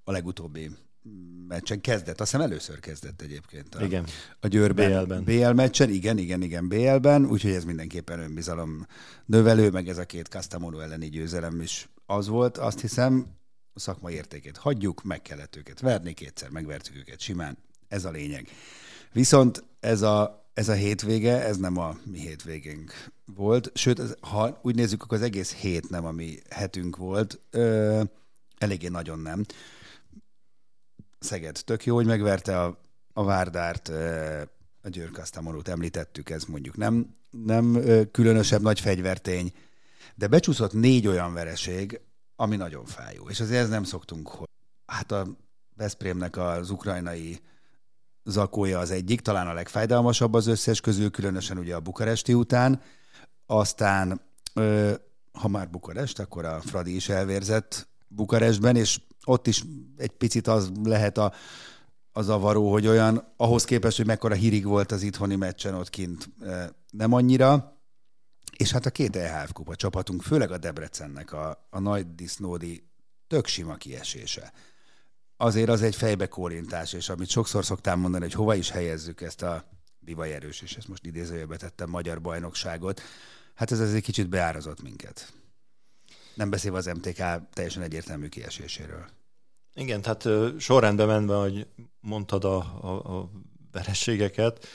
a 0.05 0.12
legutóbbi 0.12 0.70
meccsen 1.49 1.81
kezdett, 1.81 2.20
azt 2.20 2.31
hiszem 2.31 2.47
először 2.47 2.81
kezdett 2.81 3.23
egyébként. 3.23 3.75
A, 3.75 3.85
igen. 3.85 4.07
A 4.40 4.47
Győrben. 4.47 4.90
BL-ben. 4.90 5.25
BL 5.25 5.51
meccsen, 5.51 5.90
igen, 5.90 6.18
igen, 6.18 6.42
igen, 6.42 6.68
BL-ben, 6.68 7.27
úgyhogy 7.27 7.51
ez 7.51 7.64
mindenképpen 7.64 8.18
önbizalom 8.18 8.87
növelő, 9.27 9.70
meg 9.70 9.88
ez 9.88 9.99
a 9.99 10.05
két 10.05 10.27
Castamonu 10.27 10.79
elleni 10.79 11.09
győzelem 11.09 11.61
is 11.61 11.88
az 12.07 12.29
volt, 12.29 12.59
azt 12.59 12.81
hiszem, 12.81 13.27
szakmai 13.74 14.14
értékét 14.14 14.56
hagyjuk, 14.56 15.02
meg 15.02 15.22
kellett 15.22 15.56
őket 15.56 15.80
verni, 15.80 16.12
kétszer 16.12 16.50
megvertük 16.50 16.96
őket 16.96 17.20
simán, 17.20 17.58
ez 17.88 18.04
a 18.04 18.10
lényeg. 18.10 18.48
Viszont 19.12 19.64
ez 19.80 20.02
a, 20.02 20.46
ez 20.54 20.68
a 20.68 20.72
hétvége, 20.72 21.44
ez 21.44 21.56
nem 21.56 21.76
a 21.76 21.96
mi 22.04 22.18
hétvégénk 22.18 22.92
volt, 23.34 23.70
sőt, 23.74 23.98
ez, 23.98 24.14
ha 24.20 24.58
úgy 24.62 24.74
nézzük, 24.74 25.02
akkor 25.02 25.16
az 25.16 25.24
egész 25.24 25.54
hét 25.54 25.90
nem 25.90 26.04
a 26.04 26.10
mi 26.10 26.38
hetünk 26.50 26.96
volt, 26.96 27.40
ö, 27.50 28.02
eléggé 28.58 28.88
nagyon 28.88 29.18
nem. 29.18 29.44
Szeged 31.18 31.60
tök 31.64 31.84
jó, 31.84 31.94
hogy 31.94 32.06
megverte 32.06 32.60
a, 32.60 32.80
a 33.12 33.24
Várdárt, 33.24 33.88
ö, 33.88 34.42
a 34.82 34.88
Győrkasztamorút 34.88 35.68
említettük, 35.68 36.30
ez 36.30 36.44
mondjuk 36.44 36.76
nem, 36.76 37.16
nem 37.30 37.74
ö, 37.74 38.10
különösebb 38.10 38.62
nagy 38.62 38.80
fegyvertény, 38.80 39.52
de 40.14 40.26
becsúszott 40.26 40.72
négy 40.72 41.06
olyan 41.06 41.32
vereség, 41.32 42.00
ami 42.37 42.57
nagyon 42.57 42.85
fájó. 42.85 43.29
És 43.29 43.40
azért 43.40 43.62
ez 43.62 43.68
nem 43.68 43.85
szoktunk, 43.85 44.29
hogy 44.29 44.49
hát 44.87 45.12
a 45.12 45.27
Veszprémnek 45.77 46.37
az 46.37 46.70
ukrajnai 46.70 47.40
zakója 48.25 48.79
az 48.79 48.90
egyik, 48.90 49.20
talán 49.20 49.47
a 49.47 49.53
legfájdalmasabb 49.53 50.35
az 50.35 50.47
összes 50.47 50.81
közül, 50.81 51.11
különösen 51.11 51.59
ugye 51.59 51.75
a 51.75 51.81
bukaresti 51.81 52.35
után. 52.35 52.81
Aztán, 53.47 54.20
ha 55.33 55.49
már 55.49 55.70
Bukarest, 55.70 56.18
akkor 56.18 56.44
a 56.44 56.61
Fradi 56.61 56.94
is 56.94 57.09
elvérzett 57.09 57.88
Bukarestben, 58.09 58.77
és 58.77 59.01
ott 59.25 59.47
is 59.47 59.64
egy 59.97 60.11
picit 60.11 60.47
az 60.47 60.73
lehet 60.85 61.18
a, 61.18 61.33
a 62.12 62.23
zavaró, 62.23 62.70
hogy 62.70 62.87
olyan, 62.87 63.33
ahhoz 63.37 63.64
képest, 63.64 63.97
hogy 63.97 64.07
mekkora 64.07 64.35
hírig 64.35 64.64
volt 64.64 64.92
az 64.92 65.03
itthoni 65.03 65.37
meccsen 65.37 65.75
ott 65.75 65.90
kint, 65.90 66.29
nem 66.90 67.12
annyira. 67.12 67.73
És 68.56 68.70
hát 68.70 68.86
a 68.86 68.90
két 68.90 69.16
EHF 69.16 69.52
kupa 69.52 69.76
csapatunk, 69.76 70.22
főleg 70.22 70.50
a 70.50 70.58
Debrecennek 70.58 71.32
a, 71.32 71.66
a 71.70 71.78
nagy 71.78 72.14
disznódi 72.14 72.88
tök 73.26 73.46
sima 73.46 73.74
kiesése. 73.74 74.52
Azért 75.36 75.68
az 75.68 75.82
egy 75.82 75.96
fejbe 75.96 76.26
kólintás, 76.26 76.92
és 76.92 77.08
amit 77.08 77.28
sokszor 77.28 77.64
szoktám 77.64 78.00
mondani, 78.00 78.24
hogy 78.24 78.32
hova 78.32 78.54
is 78.54 78.70
helyezzük 78.70 79.20
ezt 79.20 79.42
a 79.42 79.64
bivaj 79.98 80.32
erős, 80.32 80.62
és 80.62 80.76
ezt 80.76 80.88
most 80.88 81.06
idézőjelbe 81.06 81.56
tettem, 81.56 81.90
magyar 81.90 82.20
bajnokságot, 82.20 83.02
hát 83.54 83.70
ez 83.70 83.80
azért 83.80 84.04
kicsit 84.04 84.28
beárazott 84.28 84.82
minket. 84.82 85.32
Nem 86.34 86.50
beszélve 86.50 86.78
az 86.78 86.86
MTK 86.86 87.22
teljesen 87.52 87.82
egyértelmű 87.82 88.28
kieséséről. 88.28 89.06
Igen, 89.74 90.02
tehát 90.02 90.28
sorrendben 90.60 91.06
menve, 91.06 91.36
hogy 91.36 91.66
mondtad 92.00 92.44
a, 92.44 92.56
a, 92.80 93.18
a 93.18 93.30
verességeket, 93.72 94.66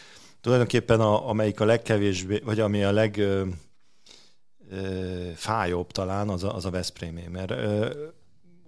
tulajdonképpen 0.42 1.00
a, 1.00 1.30
amelyik 1.30 1.60
a 1.60 1.66
legkevésbé, 1.66 2.40
vagy 2.40 2.60
ami 2.60 2.84
a 2.84 2.92
leg 2.92 3.22
fájóbb 5.36 5.92
talán 5.92 6.30
az 6.30 6.44
a, 6.44 6.56
az 6.56 6.66
a 6.66 6.70
Veszprémé, 6.70 7.28
mert 7.28 7.54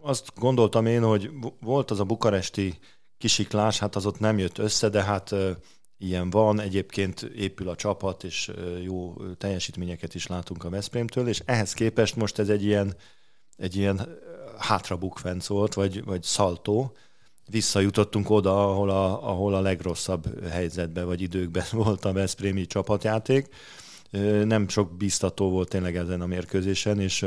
azt 0.02 0.32
gondoltam 0.36 0.86
én, 0.86 1.04
hogy 1.04 1.32
volt 1.60 1.92
az 1.92 2.00
a 2.00 2.04
bukaresti 2.04 2.80
kisiklás, 3.18 3.80
hát 3.80 3.96
az 3.96 4.06
ott 4.06 4.20
nem 4.20 4.38
jött 4.38 4.58
össze, 4.58 4.90
de 4.90 5.04
hát 5.04 5.36
ilyen 5.98 6.30
van, 6.30 6.60
egyébként 6.60 7.22
épül 7.22 7.70
a 7.70 7.76
csapat, 7.76 8.24
és 8.24 8.52
jó 8.84 9.16
teljesítményeket 9.38 10.16
is 10.16 10.28
látunk 10.28 10.64
a 10.64 10.70
Veszprémtől, 10.70 11.28
és 11.28 11.42
ehhez 11.46 11.74
képest 11.74 12.16
most 12.16 12.40
ez 12.40 12.50
egy 12.50 12.64
ilyen, 12.64 12.96
egy 13.58 13.76
ilyen 13.76 14.18
hátrabukvenc 14.58 15.48
volt, 15.48 15.74
vagy, 15.74 16.04
vagy 16.04 16.24
szaltó, 16.24 16.96
visszajutottunk 17.50 18.30
oda, 18.30 18.72
ahol 18.72 18.90
a, 18.90 19.30
ahol 19.30 19.54
a 19.54 19.62
legrosszabb 19.62 20.50
helyzetben 20.50 21.06
vagy 21.06 21.22
időkben 21.22 21.66
volt 21.84 22.06
a 22.06 22.14
Veszprémi 22.14 22.66
csapatjáték. 22.66 23.48
Nem 24.44 24.68
sok 24.68 24.98
biztató 24.98 25.50
volt 25.50 25.70
tényleg 25.70 25.96
ezen 25.96 26.22
a 26.22 26.26
mérkőzésen, 26.26 27.00
és 27.00 27.22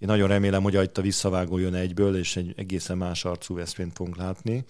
én 0.00 0.08
nagyon 0.08 0.28
remélem, 0.28 0.62
hogy 0.62 0.74
itt 0.74 0.98
a 0.98 1.02
visszavágó 1.02 1.58
jön 1.58 1.74
egyből, 1.74 2.16
és 2.16 2.36
egy 2.36 2.52
egészen 2.56 2.96
más 2.96 3.24
arcú 3.24 3.54
Veszprémt 3.54 3.96
fogunk 3.96 4.16
látni. 4.16 4.64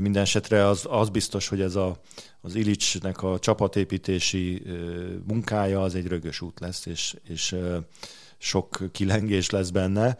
Minden 0.00 0.22
esetre 0.22 0.66
az, 0.66 0.86
az 0.88 1.08
biztos, 1.08 1.48
hogy 1.48 1.60
ez 1.60 1.74
a, 1.74 2.00
az 2.40 2.54
Ilicsnek 2.54 3.22
a 3.22 3.38
csapatépítési 3.38 4.62
munkája 5.26 5.82
az 5.82 5.94
egy 5.94 6.06
rögös 6.06 6.40
út 6.40 6.60
lesz, 6.60 6.86
és, 6.86 7.16
és 7.28 7.56
sok 8.38 8.78
kilengés 8.92 9.50
lesz 9.50 9.70
benne. 9.70 10.18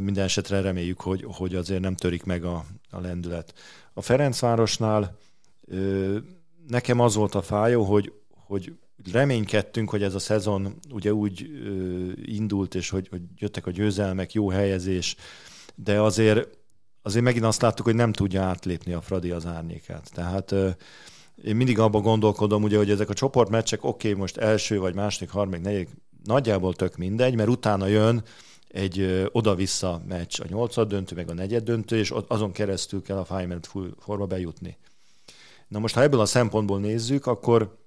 Minden 0.00 0.24
esetre 0.24 0.60
reméljük, 0.60 1.00
hogy, 1.00 1.24
hogy 1.26 1.54
azért 1.54 1.80
nem 1.80 1.94
törik 1.94 2.24
meg 2.24 2.44
a, 2.44 2.64
a 2.90 3.00
lendület. 3.00 3.54
A 3.92 4.02
Ferencvárosnál 4.02 5.18
nekem 6.66 7.00
az 7.00 7.14
volt 7.14 7.34
a 7.34 7.42
fájó, 7.42 7.84
hogy, 7.84 8.12
hogy 8.46 8.72
reménykedtünk, 9.12 9.90
hogy 9.90 10.02
ez 10.02 10.14
a 10.14 10.18
szezon 10.18 10.74
ugye 10.90 11.12
úgy 11.12 11.50
indult, 12.24 12.74
és 12.74 12.90
hogy, 12.90 13.08
hogy 13.08 13.22
jöttek 13.36 13.66
a 13.66 13.70
győzelmek, 13.70 14.32
jó 14.32 14.48
helyezés, 14.48 15.16
de 15.74 16.00
azért 16.00 16.56
azért 17.02 17.24
megint 17.24 17.44
azt 17.44 17.62
láttuk, 17.62 17.84
hogy 17.84 17.94
nem 17.94 18.12
tudja 18.12 18.42
átlépni 18.42 18.92
a 18.92 19.00
Fradi 19.00 19.30
az 19.30 19.46
árnyékát. 19.46 20.10
Tehát 20.14 20.54
én 21.44 21.56
mindig 21.56 21.78
abban 21.78 22.02
gondolkodom, 22.02 22.62
ugye, 22.62 22.76
hogy 22.76 22.90
ezek 22.90 23.08
a 23.08 23.14
csoportmeccsek, 23.14 23.84
oké, 23.84 24.08
okay, 24.08 24.20
most 24.20 24.36
első 24.36 24.78
vagy 24.78 24.94
második, 24.94 25.30
harmadik, 25.30 25.64
negyedik, 25.64 25.88
nagyjából 26.24 26.74
tök 26.74 26.96
mindegy, 26.96 27.34
mert 27.34 27.48
utána 27.48 27.86
jön 27.86 28.22
egy 28.68 29.28
oda-vissza 29.32 30.02
meccs, 30.08 30.40
a 30.40 30.44
nyolcad 30.48 30.88
döntő, 30.88 31.14
meg 31.14 31.30
a 31.30 31.34
negyed 31.34 31.64
döntő, 31.64 31.96
és 31.96 32.14
azon 32.26 32.52
keresztül 32.52 33.02
kell 33.02 33.16
a 33.16 33.24
Final 33.24 33.60
forma 33.98 34.26
bejutni. 34.26 34.76
Na 35.68 35.78
most, 35.78 35.94
ha 35.94 36.02
ebből 36.02 36.20
a 36.20 36.26
szempontból 36.26 36.80
nézzük, 36.80 37.26
akkor 37.26 37.78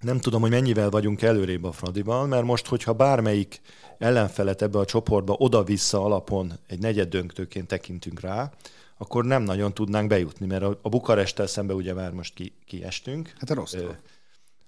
nem 0.00 0.18
tudom, 0.18 0.40
hogy 0.40 0.50
mennyivel 0.50 0.90
vagyunk 0.90 1.22
előrébb 1.22 1.64
a 1.64 1.72
Fradiban, 1.72 2.28
mert 2.28 2.44
most, 2.44 2.66
hogyha 2.66 2.92
bármelyik 2.92 3.60
ellenfelet 3.98 4.62
ebbe 4.62 4.78
a 4.78 4.84
csoportba 4.84 5.34
oda-vissza 5.38 6.04
alapon 6.04 6.52
egy 6.66 6.78
negyed 6.78 7.08
döntőként 7.08 7.66
tekintünk 7.66 8.20
rá, 8.20 8.50
akkor 8.98 9.24
nem 9.24 9.42
nagyon 9.42 9.74
tudnánk 9.74 10.08
bejutni, 10.08 10.46
mert 10.46 10.62
a, 10.62 10.78
a 10.82 10.88
Bukarestel 10.88 11.46
szembe 11.46 11.74
ugye 11.74 11.94
már 11.94 12.10
most 12.10 12.34
ki, 12.34 12.52
kiestünk. 12.66 13.32
Hát 13.38 13.50
a 13.50 13.54
Rostov. 13.54 13.94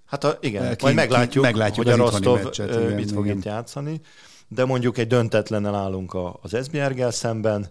Hát 0.05 0.23
a, 0.23 0.37
igen, 0.41 0.75
ki, 0.75 0.83
majd 0.83 0.95
meglátjuk, 0.95 1.43
ki, 1.43 1.49
meglátjuk 1.51 1.85
hogy 1.85 1.99
a 1.99 2.03
Rostov 2.03 2.43
meccset, 2.43 2.69
igen, 2.69 2.91
mit 2.91 3.11
fog 3.11 3.25
igen. 3.25 3.37
itt 3.37 3.43
játszani, 3.43 4.01
de 4.47 4.65
mondjuk 4.65 4.97
egy 4.97 5.07
döntetlennel 5.07 5.75
állunk 5.75 6.17
az 6.41 6.53
Esbjergel 6.53 7.11
szemben, 7.11 7.67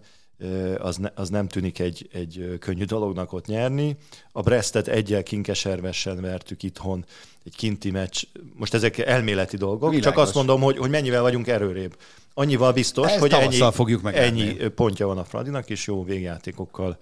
az, 0.78 0.96
ne, 0.96 1.08
az 1.14 1.28
nem 1.28 1.48
tűnik 1.48 1.78
egy, 1.78 2.08
egy 2.12 2.56
könnyű 2.60 2.84
dolognak 2.84 3.32
ott 3.32 3.46
nyerni. 3.46 3.96
A 4.32 4.42
Brestet 4.42 4.88
egyel 4.88 5.22
kinkeservesen 5.22 6.20
vertük 6.20 6.62
itthon, 6.62 7.04
egy 7.44 7.56
kinti 7.56 7.90
meccs. 7.90 8.22
Most 8.54 8.74
ezek 8.74 8.98
elméleti 8.98 9.56
dolgok, 9.56 9.90
Világos. 9.90 10.12
csak 10.12 10.18
azt 10.18 10.34
mondom, 10.34 10.60
hogy, 10.60 10.78
hogy 10.78 10.90
mennyivel 10.90 11.22
vagyunk 11.22 11.46
erőrébb. 11.46 11.96
Annyival 12.34 12.72
biztos, 12.72 13.10
Ezt 13.10 13.18
hogy 13.18 13.32
ennyi, 13.32 13.62
fogjuk 13.72 14.14
ennyi 14.14 14.52
pontja 14.54 15.06
van 15.06 15.18
a 15.18 15.24
Fradinak, 15.24 15.70
és 15.70 15.86
jó 15.86 16.04
végjátékokkal 16.04 16.96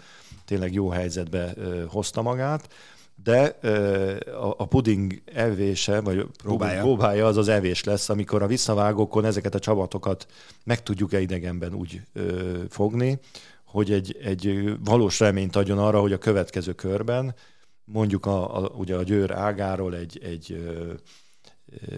tényleg 0.45 0.73
jó 0.73 0.89
helyzetbe 0.89 1.55
hozta 1.89 2.23
magát 2.23 2.69
de 3.23 3.43
a, 4.41 4.55
a 4.57 4.67
puding 4.67 5.23
evése, 5.25 6.01
vagy 6.01 6.27
próbája. 6.43 6.81
próbája 6.81 7.27
az 7.27 7.37
az 7.37 7.49
evés 7.49 7.85
lesz, 7.85 8.09
amikor 8.09 8.43
a 8.43 8.47
visszavágókon 8.47 9.25
ezeket 9.25 9.55
a 9.55 9.59
csapatokat 9.59 10.27
meg 10.65 10.83
tudjuk-e 10.83 11.21
idegenben 11.21 11.75
úgy 11.75 12.03
ö, 12.13 12.59
fogni, 12.69 13.19
hogy 13.65 13.93
egy, 13.93 14.19
egy 14.23 14.75
valós 14.85 15.21
reményt 15.21 15.57
adjon 15.57 15.79
arra, 15.79 16.01
hogy 16.01 16.13
a 16.13 16.19
következő 16.19 16.73
körben 16.73 17.35
mondjuk 17.85 18.27
a, 18.27 18.57
a, 18.57 18.69
ugye 18.69 18.97
a 18.97 19.03
Győr 19.03 19.31
ágáról 19.31 19.97
egy, 19.97 20.21
egy 20.23 20.53
ö, 20.53 20.93
ö, 21.89 21.95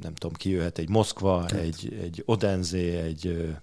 nem 0.00 0.14
tudom, 0.14 0.32
ki 0.32 0.50
jöhet, 0.50 0.78
egy 0.78 0.88
Moszkva, 0.88 1.46
egy, 1.48 1.98
egy 2.02 2.22
Odenzé, 2.26 2.96
egy 2.96 3.54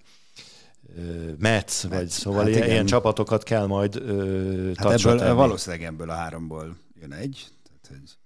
Metz, 1.39 1.87
vagy 1.89 2.09
szóval 2.09 2.43
hát 2.43 2.49
ilyen, 2.49 2.69
ilyen 2.69 2.85
csapatokat 2.85 3.43
kell 3.43 3.65
majd 3.65 3.95
ö, 3.95 4.71
hát 4.75 4.91
ebből, 4.91 5.17
tenni. 5.17 5.35
Valószínűleg 5.35 5.85
ebből 5.85 6.09
a 6.09 6.13
háromból 6.13 6.77
jön 7.01 7.13
egy. 7.13 7.47
Tehát, 7.63 7.99
hogy... 8.01 8.17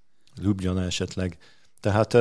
Ljubljana 0.43 0.83
esetleg. 0.83 1.37
Tehát 1.79 2.17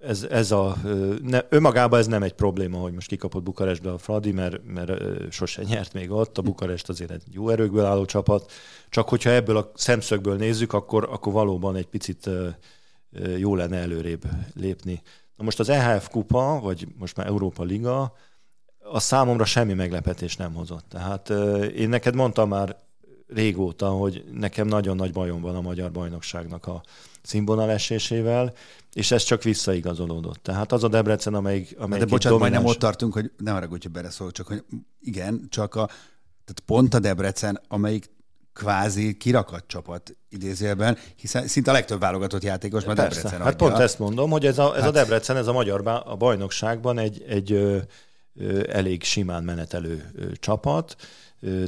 ez, 0.00 0.22
ez 0.22 0.50
a, 0.50 0.76
ne, 1.22 1.40
önmagában 1.48 1.98
ez 1.98 2.06
nem 2.06 2.22
egy 2.22 2.32
probléma, 2.32 2.78
hogy 2.78 2.92
most 2.92 3.08
kikapott 3.08 3.42
Bukarestbe 3.42 3.92
a 3.92 3.98
Fradi, 3.98 4.32
mert, 4.32 4.64
mert 4.64 4.92
sose 5.32 5.62
nyert 5.62 5.92
még 5.92 6.10
ott, 6.10 6.38
a 6.38 6.42
Bukarest 6.42 6.88
azért 6.88 7.10
egy 7.10 7.22
jó 7.30 7.48
erőkből 7.48 7.84
álló 7.84 8.04
csapat, 8.04 8.52
csak 8.88 9.08
hogyha 9.08 9.30
ebből 9.30 9.56
a 9.56 9.70
szemszögből 9.74 10.36
nézzük, 10.36 10.72
akkor, 10.72 11.08
akkor 11.10 11.32
valóban 11.32 11.76
egy 11.76 11.86
picit 11.86 12.30
jó 13.36 13.54
lenne 13.54 13.76
előrébb 13.76 14.22
lépni. 14.54 15.02
Na 15.36 15.44
most 15.44 15.60
az 15.60 15.68
EHF 15.68 16.08
kupa, 16.08 16.60
vagy 16.62 16.86
most 16.98 17.16
már 17.16 17.26
Európa 17.26 17.62
Liga, 17.62 18.12
a 18.92 19.00
számomra 19.00 19.44
semmi 19.44 19.72
meglepetés 19.72 20.36
nem 20.36 20.54
hozott. 20.54 20.84
Tehát 20.88 21.30
én 21.74 21.88
neked 21.88 22.14
mondtam 22.14 22.48
már 22.48 22.76
régóta, 23.28 23.88
hogy 23.88 24.24
nekem 24.32 24.66
nagyon 24.66 24.96
nagy 24.96 25.12
bajom 25.12 25.40
van 25.40 25.56
a 25.56 25.60
magyar 25.60 25.90
bajnokságnak 25.90 26.66
a 26.66 26.82
színvonal 27.22 27.70
esésével, 27.70 28.52
és 28.92 29.10
ez 29.10 29.22
csak 29.22 29.42
visszaigazolódott. 29.42 30.42
Tehát 30.42 30.72
az 30.72 30.84
a 30.84 30.88
Debrecen, 30.88 31.34
amelyik, 31.34 31.74
amelyik 31.78 32.04
De 32.04 32.10
bocsánat, 32.10 32.38
domináns... 32.38 32.62
majdnem 32.62 32.64
ott 32.64 32.78
tartunk, 32.78 33.12
hogy 33.12 33.32
nem 33.36 33.56
arra, 33.56 33.66
hogy 33.66 33.90
beleszól, 33.90 34.30
csak 34.30 34.46
hogy 34.46 34.64
igen, 35.00 35.46
csak 35.50 35.74
a, 35.74 35.86
tehát 36.44 36.62
pont 36.66 36.94
a 36.94 36.98
Debrecen, 36.98 37.60
amelyik 37.68 38.10
kvázi 38.52 39.16
kirakat 39.16 39.64
csapat 39.66 40.16
idézőjelben, 40.28 40.96
hiszen 41.16 41.46
szinte 41.46 41.70
a 41.70 41.72
legtöbb 41.72 42.00
válogatott 42.00 42.42
játékos 42.42 42.84
már 42.84 42.96
Persze. 42.96 43.22
Debrecen 43.22 43.46
Hát 43.46 43.56
pont 43.56 43.78
ezt 43.78 43.98
mondom, 43.98 44.30
hogy 44.30 44.46
ez 44.46 44.58
a, 44.58 44.74
ez 44.74 44.80
hát... 44.80 44.88
a 44.88 44.92
Debrecen, 44.92 45.36
ez 45.36 45.46
a 45.46 45.52
magyar 45.52 45.86
a 45.86 46.16
bajnokságban 46.16 46.98
egy, 46.98 47.24
egy 47.28 47.80
elég 48.68 49.02
simán 49.02 49.44
menetelő 49.44 50.10
csapat, 50.34 50.96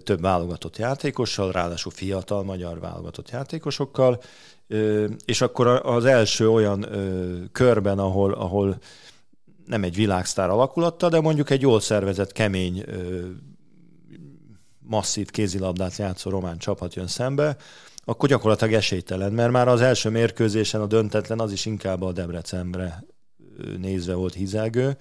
több 0.05 0.20
válogatott 0.20 0.77
játékossal, 0.77 1.53
ráadásul 1.53 1.92
fiatal 1.92 2.42
magyar 2.44 2.81
válogatott 2.81 3.31
játékosokkal, 3.31 4.22
és 5.25 5.40
akkor 5.40 5.66
az 5.66 6.05
első 6.05 6.51
olyan 6.51 6.87
körben, 7.53 7.98
ahol, 7.98 8.33
ahol 8.33 8.79
nem 9.66 9.83
egy 9.83 9.94
világsztár 9.94 10.51
alakulatta, 10.51 11.09
de 11.09 11.20
mondjuk 11.20 11.51
egy 11.51 11.61
jól 11.61 11.81
szervezett, 11.81 12.33
kemény, 12.33 12.85
masszív 14.79 15.31
kézilabdát 15.31 15.96
játszó 15.96 16.31
román 16.31 16.59
csapat 16.59 16.94
jön 16.94 17.07
szembe, 17.07 17.57
akkor 18.05 18.29
gyakorlatilag 18.29 18.72
esélytelen, 18.72 19.33
mert 19.33 19.51
már 19.51 19.68
az 19.68 19.81
első 19.81 20.11
mérkőzésen 20.11 20.81
a 20.81 20.87
döntetlen 20.87 21.40
az 21.40 21.53
is 21.53 21.66
inkább 21.66 22.03
a 22.03 22.12
Debrecenre 22.12 23.05
nézve 23.79 24.14
volt 24.14 24.35
hizelgő. 24.35 24.96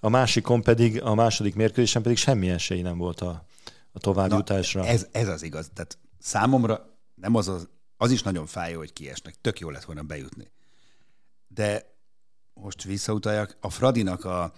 A 0.00 0.08
másikon 0.08 0.62
pedig, 0.62 1.02
a 1.02 1.14
második 1.14 1.54
mérkőzésen 1.54 2.02
pedig 2.02 2.16
semmi 2.16 2.50
esély 2.50 2.82
nem 2.82 2.98
volt 2.98 3.20
a, 3.20 3.46
a 3.92 3.98
továbbjutásra. 3.98 4.80
Na, 4.80 4.86
ez, 4.86 5.06
ez 5.12 5.28
az 5.28 5.42
igaz. 5.42 5.70
Tehát 5.74 5.98
számomra 6.18 6.96
nem 7.14 7.34
az, 7.34 7.48
az, 7.48 7.68
az 7.96 8.10
is 8.10 8.22
nagyon 8.22 8.46
fájó, 8.46 8.78
hogy 8.78 8.92
kiesnek. 8.92 9.34
Tök 9.40 9.58
jó 9.58 9.70
lett 9.70 9.84
volna 9.84 10.02
bejutni. 10.02 10.50
De 11.48 11.94
most 12.54 12.82
visszautaljak, 12.82 13.56
a 13.60 13.70
Fradinak 13.70 14.24
a, 14.24 14.52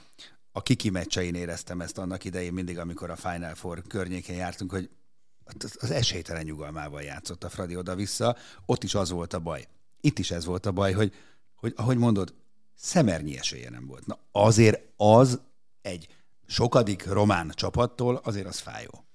a 0.52 0.62
kiki 0.62 0.90
meccsein 0.90 1.34
éreztem 1.34 1.80
ezt 1.80 1.98
annak 1.98 2.24
idején 2.24 2.52
mindig, 2.52 2.78
amikor 2.78 3.10
a 3.10 3.16
Final 3.16 3.54
Four 3.54 3.82
környékén 3.86 4.36
jártunk, 4.36 4.70
hogy 4.70 4.90
az 5.78 5.90
esélytelen 5.90 6.44
nyugalmával 6.44 7.02
játszott 7.02 7.44
a 7.44 7.48
Fradi 7.48 7.76
oda-vissza, 7.76 8.36
ott 8.66 8.84
is 8.84 8.94
az 8.94 9.10
volt 9.10 9.32
a 9.32 9.38
baj. 9.38 9.66
Itt 10.00 10.18
is 10.18 10.30
ez 10.30 10.44
volt 10.44 10.66
a 10.66 10.72
baj, 10.72 10.92
hogy, 10.92 11.12
hogy 11.54 11.72
ahogy 11.76 11.96
mondod, 11.96 12.34
szemernyi 12.80 13.38
esélye 13.38 13.70
nem 13.70 13.86
volt. 13.86 14.06
Na 14.06 14.18
azért 14.32 14.80
az 14.96 15.40
egy 15.82 16.08
sokadik 16.46 17.06
román 17.06 17.52
csapattól 17.54 18.20
azért 18.24 18.46
az 18.46 18.58
fájó. 18.58 19.06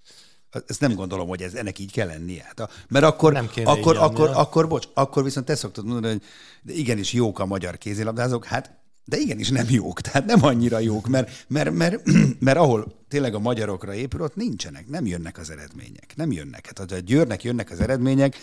Ezt 0.67 0.79
nem 0.79 0.93
gondolom, 0.95 1.27
hogy 1.27 1.41
ez 1.41 1.53
ennek 1.53 1.79
így 1.79 1.91
kell 1.91 2.07
lennie. 2.07 2.43
Hát 2.43 2.59
a, 2.59 2.69
mert 2.87 3.05
akkor, 3.05 3.33
nem 3.33 3.49
akkor, 3.63 3.97
akkor, 3.97 4.29
akkor, 4.33 4.67
bocs, 4.67 4.87
akkor 4.93 5.23
viszont 5.23 5.45
te 5.45 5.55
szoktad 5.55 5.85
mondani, 5.85 6.13
hogy 6.13 6.23
de 6.61 6.73
igenis 6.73 7.13
jók 7.13 7.39
a 7.39 7.45
magyar 7.45 7.77
kézilabdázók, 7.77 8.45
hát 8.45 8.81
de 9.05 9.17
igenis 9.17 9.49
nem 9.49 9.69
jók, 9.69 10.01
tehát 10.01 10.25
nem 10.25 10.43
annyira 10.43 10.79
jók, 10.79 11.07
mert, 11.07 11.45
mert, 11.47 11.71
mert, 11.71 12.01
mert 12.39 12.57
ahol 12.57 13.05
tényleg 13.07 13.35
a 13.35 13.39
magyarokra 13.39 13.93
épül, 13.93 14.21
ott 14.21 14.35
nincsenek, 14.35 14.87
nem 14.87 15.05
jönnek 15.05 15.37
az 15.37 15.49
eredmények. 15.49 16.13
Nem 16.15 16.31
jönnek. 16.31 16.65
Hát 16.65 16.89
ha 16.89 16.95
a 16.95 16.99
Győrnek 16.99 17.43
jönnek 17.43 17.71
az 17.71 17.79
eredmények, 17.79 18.37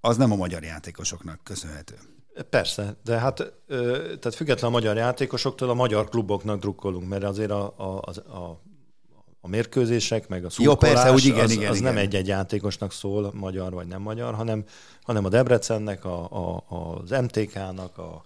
az 0.00 0.16
nem 0.16 0.32
a 0.32 0.36
magyar 0.36 0.62
játékosoknak 0.62 1.40
köszönhető. 1.42 1.94
Persze, 2.50 2.96
de 3.04 3.18
hát 3.18 3.52
tehát 3.66 4.34
független 4.34 4.70
a 4.70 4.72
magyar 4.72 4.96
játékosoktól 4.96 5.70
a 5.70 5.74
magyar 5.74 6.08
kluboknak 6.08 6.60
drukkolunk, 6.60 7.08
mert 7.08 7.24
azért 7.24 7.50
a, 7.50 7.74
a, 7.76 8.10
a, 8.36 8.60
a 9.40 9.48
mérkőzések, 9.48 10.28
meg 10.28 10.44
a 10.44 10.50
szurkolás, 10.50 10.82
Jó, 10.82 10.94
persze, 10.94 11.12
úgy 11.12 11.24
igen, 11.24 11.44
az, 11.44 11.50
igen, 11.50 11.70
az 11.70 11.76
igen. 11.76 11.94
nem 11.94 12.02
egy-egy 12.02 12.26
játékosnak 12.26 12.92
szól, 12.92 13.30
magyar 13.34 13.72
vagy 13.72 13.86
nem 13.86 14.02
magyar, 14.02 14.34
hanem, 14.34 14.64
hanem 15.02 15.24
a 15.24 15.28
Debrecennek, 15.28 16.04
a, 16.04 16.24
a, 16.24 16.64
az 16.68 17.10
MTK-nak, 17.10 17.98
a, 17.98 18.24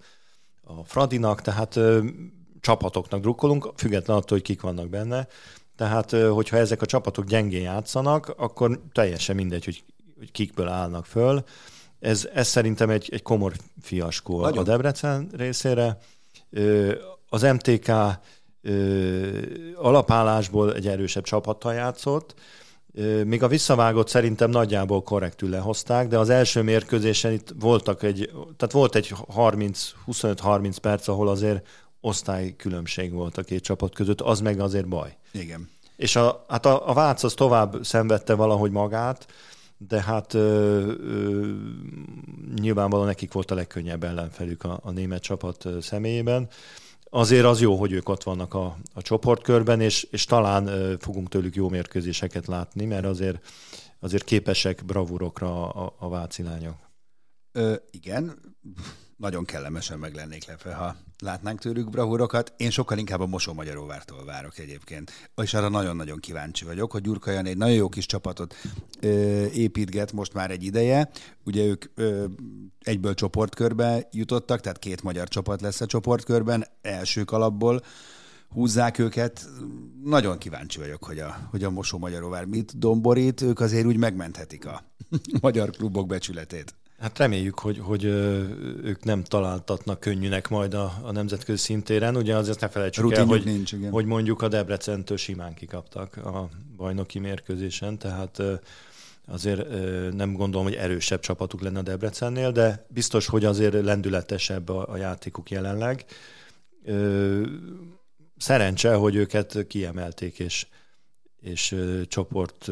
a 0.63 0.85
Fradinak, 0.85 1.41
tehát 1.41 1.77
ö, 1.77 2.05
csapatoknak 2.61 3.21
drukkolunk, 3.21 3.73
független 3.77 4.17
attól, 4.17 4.39
hogy 4.39 4.47
kik 4.47 4.61
vannak 4.61 4.89
benne. 4.89 5.29
Tehát, 5.77 6.11
hogyha 6.11 6.57
ezek 6.57 6.83
a 6.83 6.87
csapatok 6.87 7.25
gyengén 7.25 7.63
játszanak, 7.63 8.35
akkor 8.37 8.81
teljesen 8.93 9.37
mindegy, 9.37 9.65
hogy, 9.65 9.85
hogy 10.19 10.33
kikből 10.33 10.69
állnak 10.69 11.07
föl. 11.07 11.45
Ez, 12.01 12.29
ez 12.35 12.49
szerintem 12.49 12.91
egy, 12.91 13.09
egy 13.13 13.23
komor 13.23 13.53
fiaskó 13.83 14.41
Nagyon. 14.41 14.59
a 14.59 14.63
Debrecen 14.63 15.29
részére. 15.37 15.99
Az 17.29 17.43
MTK 17.43 17.93
alapállásból 19.75 20.75
egy 20.75 20.87
erősebb 20.87 21.25
csapattal 21.25 21.75
játszott, 21.75 22.35
még 23.25 23.43
a 23.43 23.49
visszavágott 23.49 24.09
szerintem 24.09 24.51
nagyjából 24.51 25.03
korrektül 25.03 25.51
lehozták, 25.51 26.09
de 26.09 26.19
az 26.19 26.29
első 26.29 26.63
mérkőzésen 26.63 27.33
itt 27.33 27.55
voltak 27.59 28.03
egy, 28.03 28.31
tehát 28.57 28.73
volt 28.73 28.95
egy 28.95 29.15
30, 29.29 29.93
25-30 30.07 30.77
perc, 30.81 31.09
ahol 31.09 31.29
azért 31.29 31.67
osztály 32.01 32.57
különbség 32.57 33.13
volt 33.13 33.39
a 33.39 33.43
két 33.43 33.63
csapat 33.63 33.95
között, 33.95 34.21
az 34.21 34.41
meg 34.41 34.61
azért 34.61 34.89
baj. 34.89 35.17
Igen. 35.33 35.69
És 35.97 36.17
a, 36.17 36.45
hát 36.49 36.67
a, 36.67 36.89
a 36.89 36.93
Vác 36.93 37.23
az 37.23 37.35
tovább 37.35 37.77
szenvedte 37.83 38.35
valahogy 38.35 38.71
magát, 38.71 39.27
de 39.89 40.03
hát 40.03 40.35
ö, 40.35 40.39
ö, 40.93 41.53
nyilvánvalóan 42.61 43.07
nekik 43.07 43.33
volt 43.33 43.51
a 43.51 43.55
legkönnyebb 43.55 44.05
ellenfelük 44.05 44.65
a, 44.65 44.81
a 44.83 44.91
német 44.91 45.23
csapat 45.23 45.69
személyében 45.81 46.49
azért 47.11 47.45
az 47.45 47.61
jó, 47.61 47.77
hogy 47.77 47.93
ők 47.93 48.09
ott 48.09 48.23
vannak 48.23 48.55
a, 48.55 48.77
a 48.95 49.03
csoportkörben, 49.03 49.81
és, 49.81 50.07
és 50.11 50.25
talán 50.25 50.69
uh, 50.69 50.93
fogunk 50.99 51.29
tőlük 51.29 51.55
jó 51.55 51.69
mérkőzéseket 51.69 52.47
látni, 52.47 52.85
mert 52.85 53.05
azért, 53.05 53.47
azért 54.01 54.25
képesek 54.25 54.85
bravúrokra 54.85 55.71
a, 55.71 55.95
a 55.99 56.09
váci 56.09 56.43
lányok. 56.43 56.90
Ö, 57.53 57.75
igen, 57.91 58.39
nagyon 59.17 59.45
kellemesen 59.45 59.99
meg 59.99 60.15
lennék 60.15 60.47
lepve, 60.47 60.75
ha 60.75 60.97
látnánk 61.19 61.61
tőlük 61.61 61.91
bravúrokat. 61.91 62.53
Én 62.57 62.71
sokkal 62.71 62.99
inkább 62.99 63.21
a 63.21 63.27
Mosó 63.27 63.53
Magyaróvártól 63.53 64.25
várok 64.25 64.59
egyébként. 64.59 65.11
És 65.43 65.55
arra 65.55 65.69
nagyon-nagyon 65.69 66.19
kíváncsi 66.19 66.65
vagyok, 66.65 66.93
hogy 66.93 67.03
Gyurka 67.03 67.31
Jan 67.31 67.47
egy 67.47 67.57
nagyon 67.57 67.75
jó 67.75 67.89
kis 67.89 68.07
csapatot 68.07 68.55
ö, 69.01 69.45
építget 69.47 70.13
most 70.13 70.33
már 70.33 70.51
egy 70.51 70.65
ideje. 70.65 71.11
Ugye 71.45 71.65
ők 71.65 71.85
ö, 71.95 72.25
egyből 72.81 73.15
csoportkörbe 73.15 74.09
jutottak, 74.11 74.61
tehát 74.61 74.79
két 74.79 75.03
magyar 75.03 75.29
csapat 75.29 75.61
lesz 75.61 75.81
a 75.81 75.87
csoportkörben, 75.87 76.67
első 76.83 77.23
alapból 77.27 77.83
húzzák 78.49 78.99
őket. 78.99 79.49
Nagyon 80.05 80.39
kíváncsi 80.39 80.79
vagyok, 80.79 81.05
hogy 81.05 81.19
a, 81.19 81.49
hogy 81.51 81.65
a 81.65 81.71
Mosó 81.71 81.99
Magyaróvár 81.99 82.45
mit 82.45 82.79
domborít. 82.79 83.41
Ők 83.41 83.61
azért 83.61 83.87
úgy 83.87 83.97
megmenthetik 83.97 84.67
a 84.67 84.85
magyar 85.41 85.71
klubok 85.71 86.07
becsületét. 86.07 86.75
Hát 87.01 87.19
reméljük, 87.19 87.59
hogy, 87.59 87.79
hogy 87.79 88.05
ők 88.05 89.05
nem 89.05 89.25
találtatnak 89.25 90.01
könnyűnek 90.01 90.49
majd 90.49 90.75
a, 90.75 90.99
a 91.03 91.13
nemzetközi 91.13 91.59
szintéren. 91.59 92.17
Ugye 92.17 92.37
azért 92.37 92.61
ne 92.61 92.69
felejtsük 92.69 93.03
Rutinjuk 93.03 93.31
el, 93.31 93.37
hogy, 93.37 93.45
nincs, 93.53 93.73
igen. 93.73 93.91
hogy 93.91 94.05
mondjuk 94.05 94.43
a 94.43 94.49
Debrecentől 94.49 95.17
simán 95.17 95.55
kikaptak 95.55 96.17
a 96.17 96.49
bajnoki 96.77 97.19
mérkőzésen, 97.19 97.99
tehát 97.99 98.43
azért 99.27 99.69
nem 100.15 100.33
gondolom, 100.33 100.67
hogy 100.67 100.77
erősebb 100.77 101.21
csapatuk 101.21 101.61
lenne 101.61 101.79
a 101.79 101.83
Debrecennél, 101.83 102.53
de 102.53 102.87
biztos, 102.89 103.27
hogy 103.27 103.45
azért 103.45 103.85
lendületesebb 103.85 104.69
a, 104.69 104.89
a 104.89 104.97
játékuk 104.97 105.51
jelenleg. 105.51 106.05
Szerencse, 108.37 108.95
hogy 108.95 109.15
őket 109.15 109.67
kiemelték, 109.67 110.39
és, 110.39 110.67
és 111.41 111.77
csoport, 112.09 112.69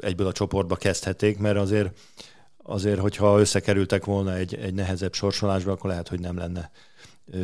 egyből 0.00 0.26
a 0.26 0.32
csoportba 0.32 0.76
kezdheték, 0.76 1.38
mert 1.38 1.56
azért 1.56 1.98
azért, 2.68 3.00
hogyha 3.00 3.38
összekerültek 3.38 4.04
volna 4.04 4.34
egy, 4.34 4.54
egy 4.54 4.74
nehezebb 4.74 5.14
sorsolásba, 5.14 5.72
akkor 5.72 5.90
lehet, 5.90 6.08
hogy 6.08 6.20
nem 6.20 6.36
lenne 6.36 6.70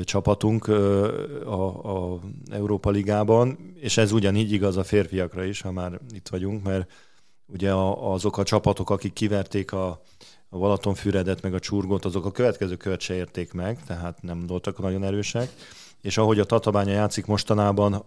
csapatunk 0.05 0.69
a, 0.69 2.13
a 2.13 2.21
Európa 2.51 2.91
Ligában, 2.91 3.75
és 3.81 3.97
ez 3.97 4.13
ugyanígy 4.13 4.53
igaz 4.53 4.77
a 4.77 4.85
férfiakra 4.85 5.45
is, 5.45 5.61
ha 5.61 5.73
már 5.73 6.01
itt 6.15 6.29
vagyunk, 6.29 6.63
mert 6.65 6.91
ugye 7.47 7.73
azok 7.73 8.39
a 8.39 8.43
csapatok, 8.43 8.91
akik 8.91 9.13
kiverték 9.13 9.73
a, 9.73 10.03
a 10.49 10.59
Balatonfüredet, 10.59 11.43
meg 11.43 11.55
a 11.55 11.59
Csurgót, 11.59 12.05
azok 12.05 12.25
a 12.25 12.31
következő 12.31 12.77
kört 12.77 13.01
se 13.01 13.15
érték 13.15 13.53
meg, 13.53 13.85
tehát 13.87 14.23
nem 14.23 14.47
voltak 14.47 14.79
nagyon 14.79 15.05
erősek, 15.05 15.49
és 16.01 16.19
ahogy 16.19 16.39
a 16.39 16.45
Tatabánya 16.45 16.93
játszik 16.93 17.27
mostanában, 17.27 18.05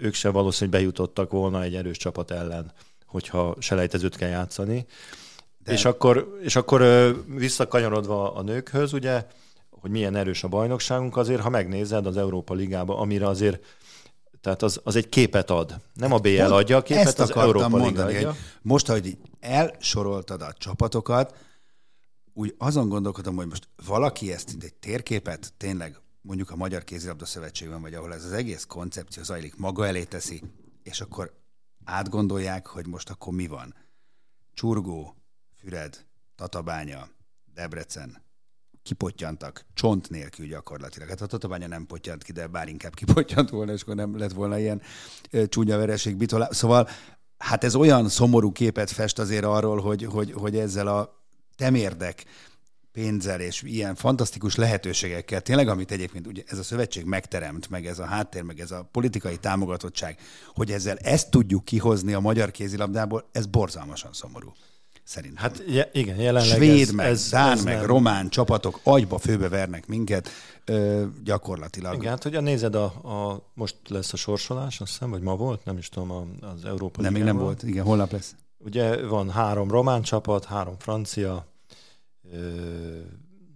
ők 0.00 0.14
se 0.14 0.28
valószínűleg 0.28 0.80
bejutottak 0.80 1.30
volna 1.30 1.62
egy 1.62 1.74
erős 1.74 1.96
csapat 1.96 2.30
ellen, 2.30 2.72
hogyha 3.06 3.56
selejtezőt 3.58 4.16
kell 4.16 4.28
játszani. 4.28 4.86
De... 5.64 5.72
És 5.72 5.84
akkor, 5.84 6.38
és 6.42 6.56
akkor 6.56 6.82
visszakanyarodva 7.26 8.34
a 8.34 8.42
nőkhöz, 8.42 8.92
ugye, 8.92 9.26
hogy 9.70 9.90
milyen 9.90 10.16
erős 10.16 10.44
a 10.44 10.48
bajnokságunk, 10.48 11.16
azért, 11.16 11.40
ha 11.40 11.48
megnézed 11.48 12.06
az 12.06 12.16
Európa 12.16 12.54
Ligába, 12.54 12.98
amire 12.98 13.26
azért 13.26 13.64
tehát 14.40 14.62
az, 14.62 14.80
az 14.84 14.96
egy 14.96 15.08
képet 15.08 15.50
ad. 15.50 15.80
Nem 15.94 16.12
a 16.12 16.18
BL 16.18 16.40
adja 16.40 16.76
a 16.76 16.82
képet, 16.82 17.06
Ezt 17.06 17.18
az 17.18 17.36
Európa 17.36 17.68
mondani, 17.68 18.12
Liga 18.12 18.28
adja. 18.28 18.42
Most, 18.62 18.86
hogy 18.86 19.18
elsoroltad 19.40 20.42
a 20.42 20.52
csapatokat, 20.52 21.34
úgy 22.32 22.54
azon 22.58 22.88
gondolkodom, 22.88 23.36
hogy 23.36 23.46
most 23.46 23.68
valaki 23.86 24.32
ezt 24.32 24.56
egy 24.60 24.74
térképet 24.74 25.52
tényleg 25.56 26.00
mondjuk 26.22 26.50
a 26.50 26.56
Magyar 26.56 26.84
Kézilabda 26.84 27.24
Szövetségben, 27.24 27.80
vagy 27.80 27.94
ahol 27.94 28.14
ez 28.14 28.24
az 28.24 28.32
egész 28.32 28.64
koncepció 28.64 29.22
zajlik, 29.22 29.56
maga 29.56 29.86
elé 29.86 30.04
teszi, 30.04 30.42
és 30.82 31.00
akkor 31.00 31.32
átgondolják, 31.84 32.66
hogy 32.66 32.86
most 32.86 33.10
akkor 33.10 33.32
mi 33.32 33.46
van. 33.46 33.74
Csurgó, 34.54 35.14
Füred, 35.60 36.04
Tatabánya, 36.36 37.08
Debrecen 37.54 38.22
kipottyantak, 38.82 39.64
csont 39.74 40.10
nélkül 40.10 40.46
gyakorlatilag. 40.46 41.08
Hát 41.08 41.20
a 41.20 41.26
Tatabánya 41.26 41.66
nem 41.66 41.86
pottyant 41.86 42.22
ki, 42.22 42.32
de 42.32 42.46
bár 42.46 42.68
inkább 42.68 42.94
kipottyant 42.94 43.50
volna, 43.50 43.72
és 43.72 43.82
akkor 43.82 43.94
nem 43.94 44.18
lett 44.18 44.32
volna 44.32 44.58
ilyen 44.58 44.82
csúnya 45.46 45.76
vereség 45.76 46.16
bitolá. 46.16 46.48
Szóval 46.50 46.88
hát 47.38 47.64
ez 47.64 47.74
olyan 47.74 48.08
szomorú 48.08 48.52
képet 48.52 48.90
fest 48.90 49.18
azért 49.18 49.44
arról, 49.44 49.80
hogy, 49.80 50.04
hogy, 50.04 50.32
hogy 50.32 50.56
ezzel 50.56 50.86
a 50.86 51.24
temérdek 51.56 52.24
pénzzel 52.92 53.40
és 53.40 53.62
ilyen 53.62 53.94
fantasztikus 53.94 54.54
lehetőségekkel, 54.54 55.40
tényleg, 55.40 55.68
amit 55.68 55.90
egyébként 55.90 56.26
ugye 56.26 56.42
ez 56.46 56.58
a 56.58 56.62
szövetség 56.62 57.04
megteremt, 57.04 57.68
meg 57.68 57.86
ez 57.86 57.98
a 57.98 58.04
háttér, 58.04 58.42
meg 58.42 58.60
ez 58.60 58.70
a 58.70 58.88
politikai 58.92 59.38
támogatottság, 59.38 60.18
hogy 60.54 60.70
ezzel 60.72 60.96
ezt 60.96 61.30
tudjuk 61.30 61.64
kihozni 61.64 62.12
a 62.12 62.20
magyar 62.20 62.50
kézilabdából, 62.50 63.28
ez 63.32 63.46
borzalmasan 63.46 64.12
szomorú 64.12 64.52
szerintem. 65.10 65.42
Hát 65.42 65.62
je, 65.66 65.90
igen, 65.92 66.16
jelenleg 66.16 66.56
Svéd 66.56 66.80
ez, 66.80 66.90
meg, 66.90 67.06
ez, 67.06 67.28
Dán 67.28 67.52
ez 67.52 67.64
meg, 67.64 67.76
nem... 67.76 67.86
román 67.86 68.28
csapatok 68.28 68.80
agyba 68.82 69.18
főbe 69.18 69.48
vernek 69.48 69.86
minket 69.86 70.28
ö, 70.64 71.04
gyakorlatilag. 71.24 71.94
Igen, 71.94 72.10
hát 72.10 72.22
hogyha 72.22 72.40
nézed, 72.40 72.74
a, 72.74 72.84
a, 72.84 73.42
most 73.54 73.76
lesz 73.88 74.12
a 74.12 74.16
sorsolás, 74.16 74.80
azt 74.80 74.90
hiszem, 74.90 75.10
vagy 75.10 75.22
ma 75.22 75.36
volt, 75.36 75.64
nem 75.64 75.78
is 75.78 75.88
tudom, 75.88 76.36
az 76.40 76.64
Európa 76.64 77.02
Nem, 77.02 77.12
még 77.12 77.22
nem 77.22 77.36
volt, 77.36 77.62
igen, 77.62 77.84
holnap 77.84 78.12
lesz. 78.12 78.34
Ugye 78.58 79.06
van 79.06 79.30
három 79.30 79.70
román 79.70 80.02
csapat, 80.02 80.44
három 80.44 80.74
francia, 80.78 81.46
ö, 82.32 82.38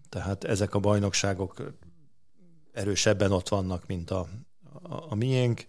tehát 0.09 0.45
ezek 0.45 0.75
a 0.75 0.79
bajnokságok 0.79 1.73
erősebben 2.73 3.33
ott 3.33 3.49
vannak, 3.49 3.87
mint 3.87 4.11
a, 4.11 4.27
a, 4.83 4.95
a 5.09 5.15
miénk. 5.15 5.67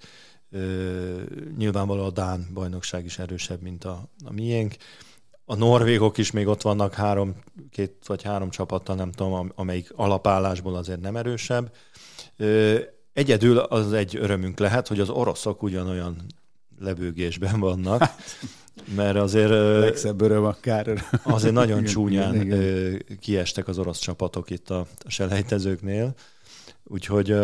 Ö, 0.49 1.21
nyilvánvalóan 1.57 2.07
a 2.07 2.11
Dán 2.11 2.47
bajnokság 2.53 3.05
is 3.05 3.19
erősebb, 3.19 3.61
mint 3.61 3.83
a, 3.83 4.09
a 4.23 4.31
miénk 4.31 4.75
a 5.45 5.55
norvégok 5.55 6.17
is 6.17 6.31
még 6.31 6.47
ott 6.47 6.61
vannak 6.61 6.93
három, 6.93 7.35
két 7.71 7.93
vagy 8.05 8.23
három 8.23 8.49
csapattal, 8.49 8.95
nem 8.95 9.11
tudom, 9.11 9.51
amelyik 9.55 9.91
alapállásból 9.95 10.75
azért 10.75 11.01
nem 11.01 11.15
erősebb. 11.15 11.73
Egyedül 13.13 13.57
az 13.57 13.93
egy 13.93 14.15
örömünk 14.15 14.59
lehet, 14.59 14.87
hogy 14.87 14.99
az 14.99 15.09
oroszok 15.09 15.63
ugyanolyan 15.63 16.15
lebőgésben 16.79 17.59
vannak, 17.59 17.99
hát, 17.99 18.21
mert 18.95 19.15
azért... 19.15 19.49
Legszebb 19.79 20.21
öröm 20.21 20.43
akár. 20.43 21.03
Azért 21.23 21.53
nagyon 21.53 21.79
igen, 21.79 21.91
csúnyán 21.91 22.35
igen, 22.35 22.61
igen. 22.61 23.17
kiestek 23.19 23.67
az 23.67 23.77
orosz 23.77 23.99
csapatok 23.99 24.49
itt 24.49 24.69
a, 24.69 24.87
a 24.99 25.09
selejtezőknél, 25.09 26.13
úgyhogy 26.83 27.35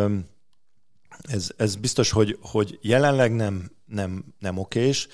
ez, 1.22 1.52
ez 1.58 1.76
biztos, 1.76 2.12
hogy, 2.12 2.38
hogy 2.42 2.80
jelenleg 2.82 3.36
nem, 3.36 3.72
nem, 3.86 4.26
nem 4.40 4.58
okés. 4.58 5.08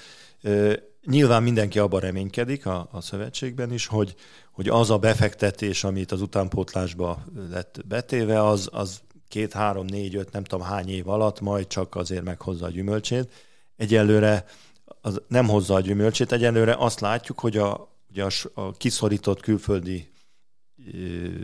Nyilván 1.06 1.44
mindenki 1.44 1.80
abban 1.80 2.00
reménykedik 2.00 2.66
a, 2.66 2.88
a 2.92 3.02
szövetségben 3.02 3.72
is, 3.72 3.88
hogy, 3.88 4.16
hogy 4.52 4.68
az 4.68 4.90
a 4.90 4.98
befektetés, 4.98 5.84
amit 5.84 6.12
az 6.12 6.22
utánpótlásba 6.22 7.26
lett 7.50 7.82
betéve, 7.88 8.44
az, 8.44 8.70
az 8.72 9.02
két, 9.28 9.54
három, 9.54 9.86
négy, 9.86 10.16
öt, 10.16 10.32
nem 10.32 10.44
tudom 10.44 10.66
hány 10.66 10.90
év 10.90 11.08
alatt 11.08 11.42
majd 11.42 11.68
csak 11.68 11.96
azért 11.96 12.24
meghozza 12.24 12.66
a 12.66 12.70
gyümölcsét. 12.70 13.32
Egyelőre 13.76 14.46
az 15.02 15.22
nem 15.28 15.48
hozza 15.48 15.74
a 15.74 15.82
gyümölcsét, 15.82 16.32
egyelőre 16.32 16.76
azt 16.78 17.00
látjuk, 17.00 17.40
hogy 17.40 17.58
a, 17.58 17.90
ugye 18.10 18.24
a, 18.24 18.30
a 18.54 18.72
kiszorított 18.72 19.42
külföldi 19.42 20.12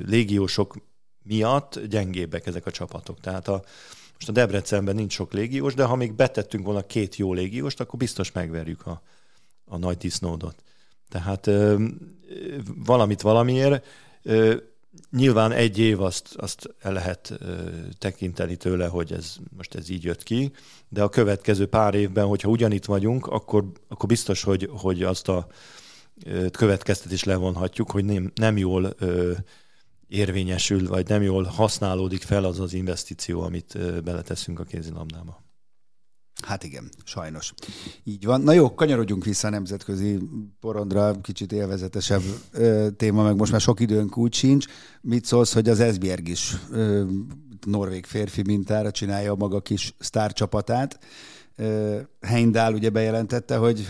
légiósok 0.06 0.76
miatt 1.24 1.80
gyengébbek 1.80 2.46
ezek 2.46 2.66
a 2.66 2.72
csapatok. 2.72 3.20
Tehát 3.20 3.48
a, 3.48 3.64
most 4.14 4.30
a 4.30 4.32
Debrecenben 4.32 4.96
nincs 4.96 5.14
sok 5.14 5.34
légiós, 5.34 5.74
de 5.74 5.84
ha 5.84 5.96
még 5.96 6.14
betettünk 6.14 6.66
volna 6.66 6.86
két 6.86 7.16
jó 7.16 7.34
légióst, 7.34 7.80
akkor 7.80 8.00
biztos 8.00 8.32
megverjük 8.32 8.88
a, 8.88 9.02
a 9.74 9.78
nagy 9.78 9.98
disznódot. 9.98 10.56
Tehát 11.10 11.50
valamit 12.86 13.22
valamiért. 13.22 13.86
Nyilván 15.12 15.52
egy 15.52 15.80
év 15.80 16.02
azt, 16.02 16.36
azt 16.36 16.76
el 16.80 16.94
lehet 16.94 17.40
tekinteni 17.98 18.56
tőle, 18.56 18.88
hogy 18.88 19.12
ez 19.12 19.36
most 19.58 19.76
ez 19.76 19.90
így 19.90 20.04
jött 20.04 20.24
ki, 20.24 20.52
de 20.90 21.04
a 21.04 21.10
következő 21.10 21.68
pár 21.68 21.94
évben, 21.94 22.26
hogyha 22.26 22.50
ugyanitt 22.50 22.86
vagyunk, 22.86 23.28
akkor, 23.28 23.72
akkor 23.88 24.10
biztos, 24.10 24.44
hogy, 24.44 24.70
hogy 24.72 25.04
azt 25.04 25.28
a 25.28 25.48
következtet 26.52 27.12
is 27.12 27.24
levonhatjuk, 27.24 27.92
hogy 27.92 28.06
nem, 28.06 28.32
nem 28.36 28.58
jól 28.58 28.96
érvényesül, 30.08 30.88
vagy 30.88 31.08
nem 31.08 31.22
jól 31.22 31.44
használódik 31.44 32.22
fel 32.22 32.44
az 32.44 32.60
az 32.60 32.74
investíció, 32.74 33.42
amit 33.42 34.04
beleteszünk 34.04 34.60
a 34.60 34.64
kézilabdába. 34.64 35.44
Hát 36.42 36.64
igen, 36.64 36.90
sajnos. 37.04 37.54
Így 38.04 38.26
van. 38.26 38.42
Na 38.42 38.52
jó, 38.52 38.74
kanyarodjunk 38.74 39.26
vissza 39.26 39.48
a 39.48 39.52
nemzetközi 39.52 40.20
porondra, 40.60 41.22
kicsit 41.22 41.52
élvezetesebb 41.52 42.22
ö, 42.52 42.88
téma, 42.98 43.24
meg 43.24 43.36
most 43.36 43.52
már 43.52 43.62
sok 43.62 43.80
időnk 43.80 44.18
úgy 44.18 44.34
sincs. 44.34 44.66
Mit 45.02 45.26
szólsz, 45.26 45.54
hogy 45.54 45.70
az 45.70 45.80
Esbjerg 45.80 46.28
is 46.28 46.56
ö, 46.72 47.04
norvég 47.66 48.06
férfi 48.06 48.42
mintára 48.46 48.92
csinálja 48.92 49.32
a 49.32 49.36
maga 49.36 49.62
kis 49.62 49.94
sztárcsapatát. 50.00 51.00
Heindál 52.22 52.74
ugye 52.74 52.90
bejelentette, 52.90 53.58
hogy 53.58 53.88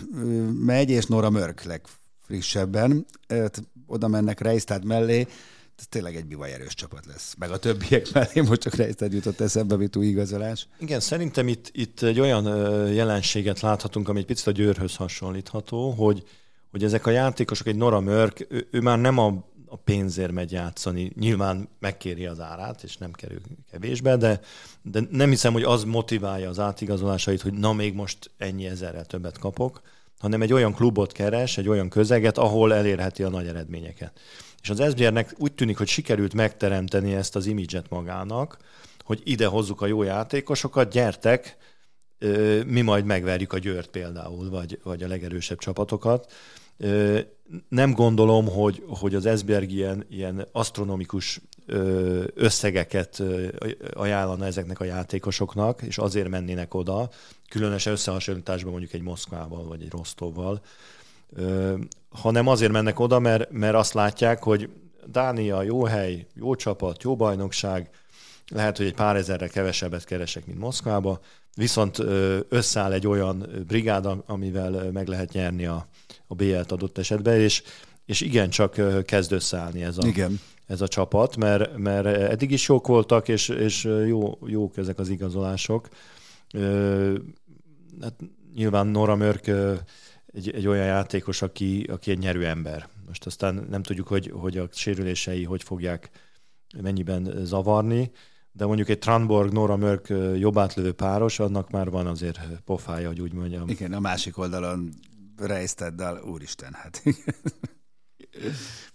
megy, 0.60 0.90
és 0.90 1.06
Nora 1.06 1.30
Mörk 1.30 1.64
legfrissebben. 1.64 3.06
Ö, 3.28 3.46
oda 3.88 4.08
mennek 4.08 4.40
Reistad 4.40 4.86
mellé, 4.86 5.28
ez 5.78 5.88
tényleg 5.90 6.16
egy 6.16 6.26
bivaj 6.26 6.54
erős 6.54 6.74
csapat 6.74 7.06
lesz. 7.06 7.36
Meg 7.38 7.52
a 7.52 7.58
többiek 7.58 8.12
mellé 8.14 8.42
most 8.48 8.62
csak 8.62 8.76
Reisted 8.76 9.14
jutott 9.14 9.40
eszembe, 9.40 9.76
mint 9.76 9.96
új 9.96 10.06
igazolás. 10.06 10.68
Igen, 10.80 11.00
szerintem 11.00 11.48
itt, 11.48 11.70
itt 11.72 12.02
egy 12.02 12.20
olyan 12.20 12.46
jelenséget 12.94 13.60
láthatunk, 13.60 14.10
ami 14.10 14.20
egy 14.20 14.26
picit 14.26 14.48
a 14.48 14.52
győrhöz 14.52 14.96
hasonlítható, 14.96 15.90
hogy, 15.90 16.24
hogy 16.72 16.84
ezek 16.84 17.06
a 17.06 17.12
játékosok, 17.12 17.68
egy 17.68 17.76
Nora 17.76 18.00
Mörk, 18.00 18.46
ő, 18.50 18.68
ő 18.72 18.82
már 18.82 19.00
nem 19.00 19.18
a, 19.18 19.46
a 19.68 19.76
pénzért 19.76 20.32
megy 20.32 20.52
játszani. 20.52 21.12
Nyilván 21.20 21.70
megkéri 21.80 22.26
az 22.26 22.40
árát, 22.40 22.84
és 22.84 22.98
nem 22.98 23.12
kerül 23.12 23.42
kevésbe, 23.72 24.18
de, 24.18 24.40
de 24.82 25.02
nem 25.10 25.30
hiszem, 25.30 25.54
hogy 25.54 25.64
az 25.64 25.84
motiválja 25.84 26.50
az 26.50 26.60
átigazolásait, 26.60 27.42
hogy 27.42 27.54
na 27.54 27.74
még 27.74 27.94
most 27.94 28.32
ennyi 28.38 28.66
ezerrel 28.66 29.06
többet 29.06 29.38
kapok, 29.38 29.82
hanem 30.24 30.42
egy 30.42 30.54
olyan 30.54 30.74
klubot 30.74 31.12
keres, 31.12 31.58
egy 31.58 31.68
olyan 31.68 31.90
közeget, 31.90 32.38
ahol 32.38 32.74
elérheti 32.74 33.24
a 33.24 33.30
nagy 33.30 33.48
eredményeket. 33.48 34.20
És 34.62 34.70
az 34.70 34.80
Esbjernek 34.80 35.34
úgy 35.38 35.54
tűnik, 35.54 35.78
hogy 35.78 35.88
sikerült 35.88 36.34
megteremteni 36.34 37.14
ezt 37.14 37.36
az 37.36 37.46
imidzset 37.46 37.90
magának, 37.90 38.58
hogy 39.04 39.22
ide 39.24 39.46
hozzuk 39.46 39.82
a 39.82 39.86
jó 39.86 40.04
játékosokat, 40.04 40.92
gyertek, 40.92 41.58
mi 42.66 42.82
majd 42.82 43.06
megverjük 43.06 43.54
a 43.54 43.58
Győrt 43.58 43.90
például, 43.90 44.50
vagy, 44.50 44.80
vagy 44.84 45.04
a 45.04 45.08
legerősebb 45.08 45.58
csapatokat. 45.58 46.32
Nem 47.70 47.94
gondolom, 47.94 48.48
hogy, 48.48 48.84
hogy 48.88 49.16
az 49.16 49.26
Esbjerg 49.26 49.72
ilyen, 49.72 50.06
ilyen 50.10 50.48
asztronomikus 50.52 51.42
összegeket 52.34 53.24
ajánlana 53.94 54.46
ezeknek 54.46 54.80
a 54.80 54.84
játékosoknak, 54.84 55.82
és 55.82 55.98
azért 55.98 56.30
mennének 56.30 56.74
oda, 56.74 57.10
különösen 57.54 57.94
összehasonlításban 57.94 58.72
mondjuk 58.72 58.94
egy 58.94 59.02
Moszkvával, 59.02 59.64
vagy 59.68 59.82
egy 59.82 59.92
Rostovval, 59.92 60.62
hanem 62.10 62.48
azért 62.48 62.72
mennek 62.72 63.00
oda, 63.00 63.20
mert, 63.20 63.52
mert 63.52 63.76
azt 63.76 63.94
látják, 63.94 64.44
hogy 64.44 64.70
Dánia 65.06 65.62
jó 65.62 65.84
hely, 65.84 66.28
jó 66.36 66.56
csapat, 66.56 67.04
jó 67.04 67.16
bajnokság, 67.16 67.90
lehet, 68.48 68.78
hogy 68.78 68.86
egy 68.86 68.94
pár 68.94 69.16
ezerre 69.16 69.48
kevesebbet 69.48 70.06
keresek, 70.06 70.46
mint 70.46 70.60
Moszkvába, 70.60 71.20
viszont 71.56 72.00
összeáll 72.50 72.92
egy 72.92 73.08
olyan 73.08 73.64
brigád, 73.68 74.08
amivel 74.26 74.92
meg 74.92 75.08
lehet 75.08 75.32
nyerni 75.32 75.66
a, 75.66 75.88
a 76.28 76.36
BL-t 76.36 76.72
adott 76.72 76.98
esetben, 76.98 77.40
és, 77.40 77.64
és 78.06 78.22
igencsak 78.22 79.06
kezd 79.06 79.32
összeállni 79.32 79.84
ez 79.84 79.98
a, 79.98 80.08
Igen. 80.08 80.40
ez 80.68 80.82
a 80.82 80.88
csapat, 80.88 81.38
mert, 81.38 81.78
mert 81.78 82.06
eddig 82.06 82.52
is 82.52 82.68
jók 82.68 82.88
voltak, 82.88 83.28
és, 83.28 83.50
és 83.50 83.84
jó, 84.08 84.38
jók 84.46 84.78
ezek 84.78 85.00
az 85.00 85.10
igazolások. 85.10 85.88
Hát 88.02 88.20
nyilván 88.56 88.88
Nora 88.88 89.16
Mörk 89.16 89.48
egy, 90.26 90.50
egy 90.50 90.68
olyan 90.68 90.86
játékos, 90.86 91.42
aki, 91.42 91.84
aki 91.92 92.12
egy 92.12 92.18
nyerő 92.18 92.46
ember. 92.46 92.90
Most 93.08 93.26
aztán 93.26 93.66
nem 93.70 93.84
tudjuk, 93.84 94.08
hogy, 94.08 94.32
hogy 94.36 94.58
a 94.58 94.68
sérülései 94.72 95.44
hogy 95.44 95.64
fogják 95.64 96.10
mennyiben 96.82 97.46
zavarni, 97.46 98.12
de 98.52 98.66
mondjuk 98.66 98.90
egy 98.90 99.00
Tranborg, 99.00 99.52
Nora 99.52 99.76
Mörk 99.76 100.14
jobb 100.36 100.58
átlövő 100.58 100.92
páros, 100.92 101.40
annak 101.40 101.70
már 101.70 101.90
van 101.90 102.08
azért 102.08 102.40
pofája, 102.66 103.08
hogy 103.08 103.22
úgy 103.22 103.34
mondjam. 103.34 103.70
Igen, 103.70 103.94
a 103.94 104.00
másik 104.00 104.38
oldalon 104.38 104.94
Reisteddal, 105.38 106.24
úristen, 106.24 106.74
hát 106.74 107.04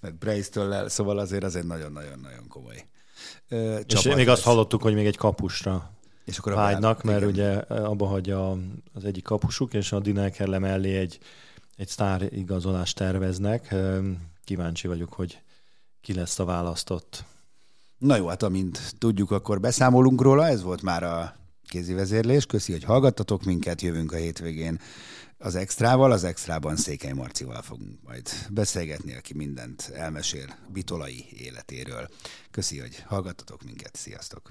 meg 0.00 0.14
Breistől, 0.14 0.88
szóval 0.88 1.18
azért 1.18 1.44
az 1.44 1.56
egy 1.56 1.66
nagyon-nagyon-nagyon 1.66 2.48
komoly 2.48 2.86
És 3.86 4.02
még 4.02 4.28
azt 4.28 4.42
hallottuk, 4.42 4.82
hogy 4.82 4.94
még 4.94 5.06
egy 5.06 5.16
kapusra 5.16 5.97
és 6.28 6.38
akkor 6.38 6.54
vágynak, 6.54 7.02
mert 7.02 7.18
igen. 7.18 7.28
ugye 7.28 7.52
abba 7.76 8.06
hagyja 8.06 8.50
az 8.92 9.04
egyik 9.04 9.24
kapusuk, 9.24 9.74
és 9.74 9.92
a 9.92 10.00
Dinekerle 10.00 10.58
mellé 10.58 10.96
egy, 10.96 11.18
egy 11.76 11.88
sztár 11.88 12.32
igazolást 12.32 12.96
terveznek. 12.96 13.74
Kíváncsi 14.44 14.88
vagyok, 14.88 15.12
hogy 15.12 15.42
ki 16.00 16.14
lesz 16.14 16.38
a 16.38 16.44
választott. 16.44 17.24
Na 17.98 18.16
jó, 18.16 18.26
hát 18.26 18.42
amint 18.42 18.94
tudjuk, 18.98 19.30
akkor 19.30 19.60
beszámolunk 19.60 20.20
róla. 20.20 20.46
Ez 20.46 20.62
volt 20.62 20.82
már 20.82 21.02
a 21.02 21.36
kézi 21.68 21.92
vezérlés. 21.92 22.46
Köszi, 22.46 22.72
hogy 22.72 22.84
hallgattatok 22.84 23.44
minket. 23.44 23.82
Jövünk 23.82 24.12
a 24.12 24.16
hétvégén 24.16 24.80
az 25.38 25.54
Extrával. 25.54 26.12
Az 26.12 26.24
Extrában 26.24 26.76
Székely 26.76 27.12
Marcival 27.12 27.62
fogunk 27.62 28.02
majd 28.02 28.30
beszélgetni, 28.50 29.14
aki 29.14 29.34
mindent 29.34 29.90
elmesél 29.94 30.56
Bitolai 30.72 31.24
életéről. 31.30 32.08
Köszi, 32.50 32.78
hogy 32.78 33.02
hallgattatok 33.06 33.62
minket. 33.62 33.96
Sziasztok! 33.96 34.50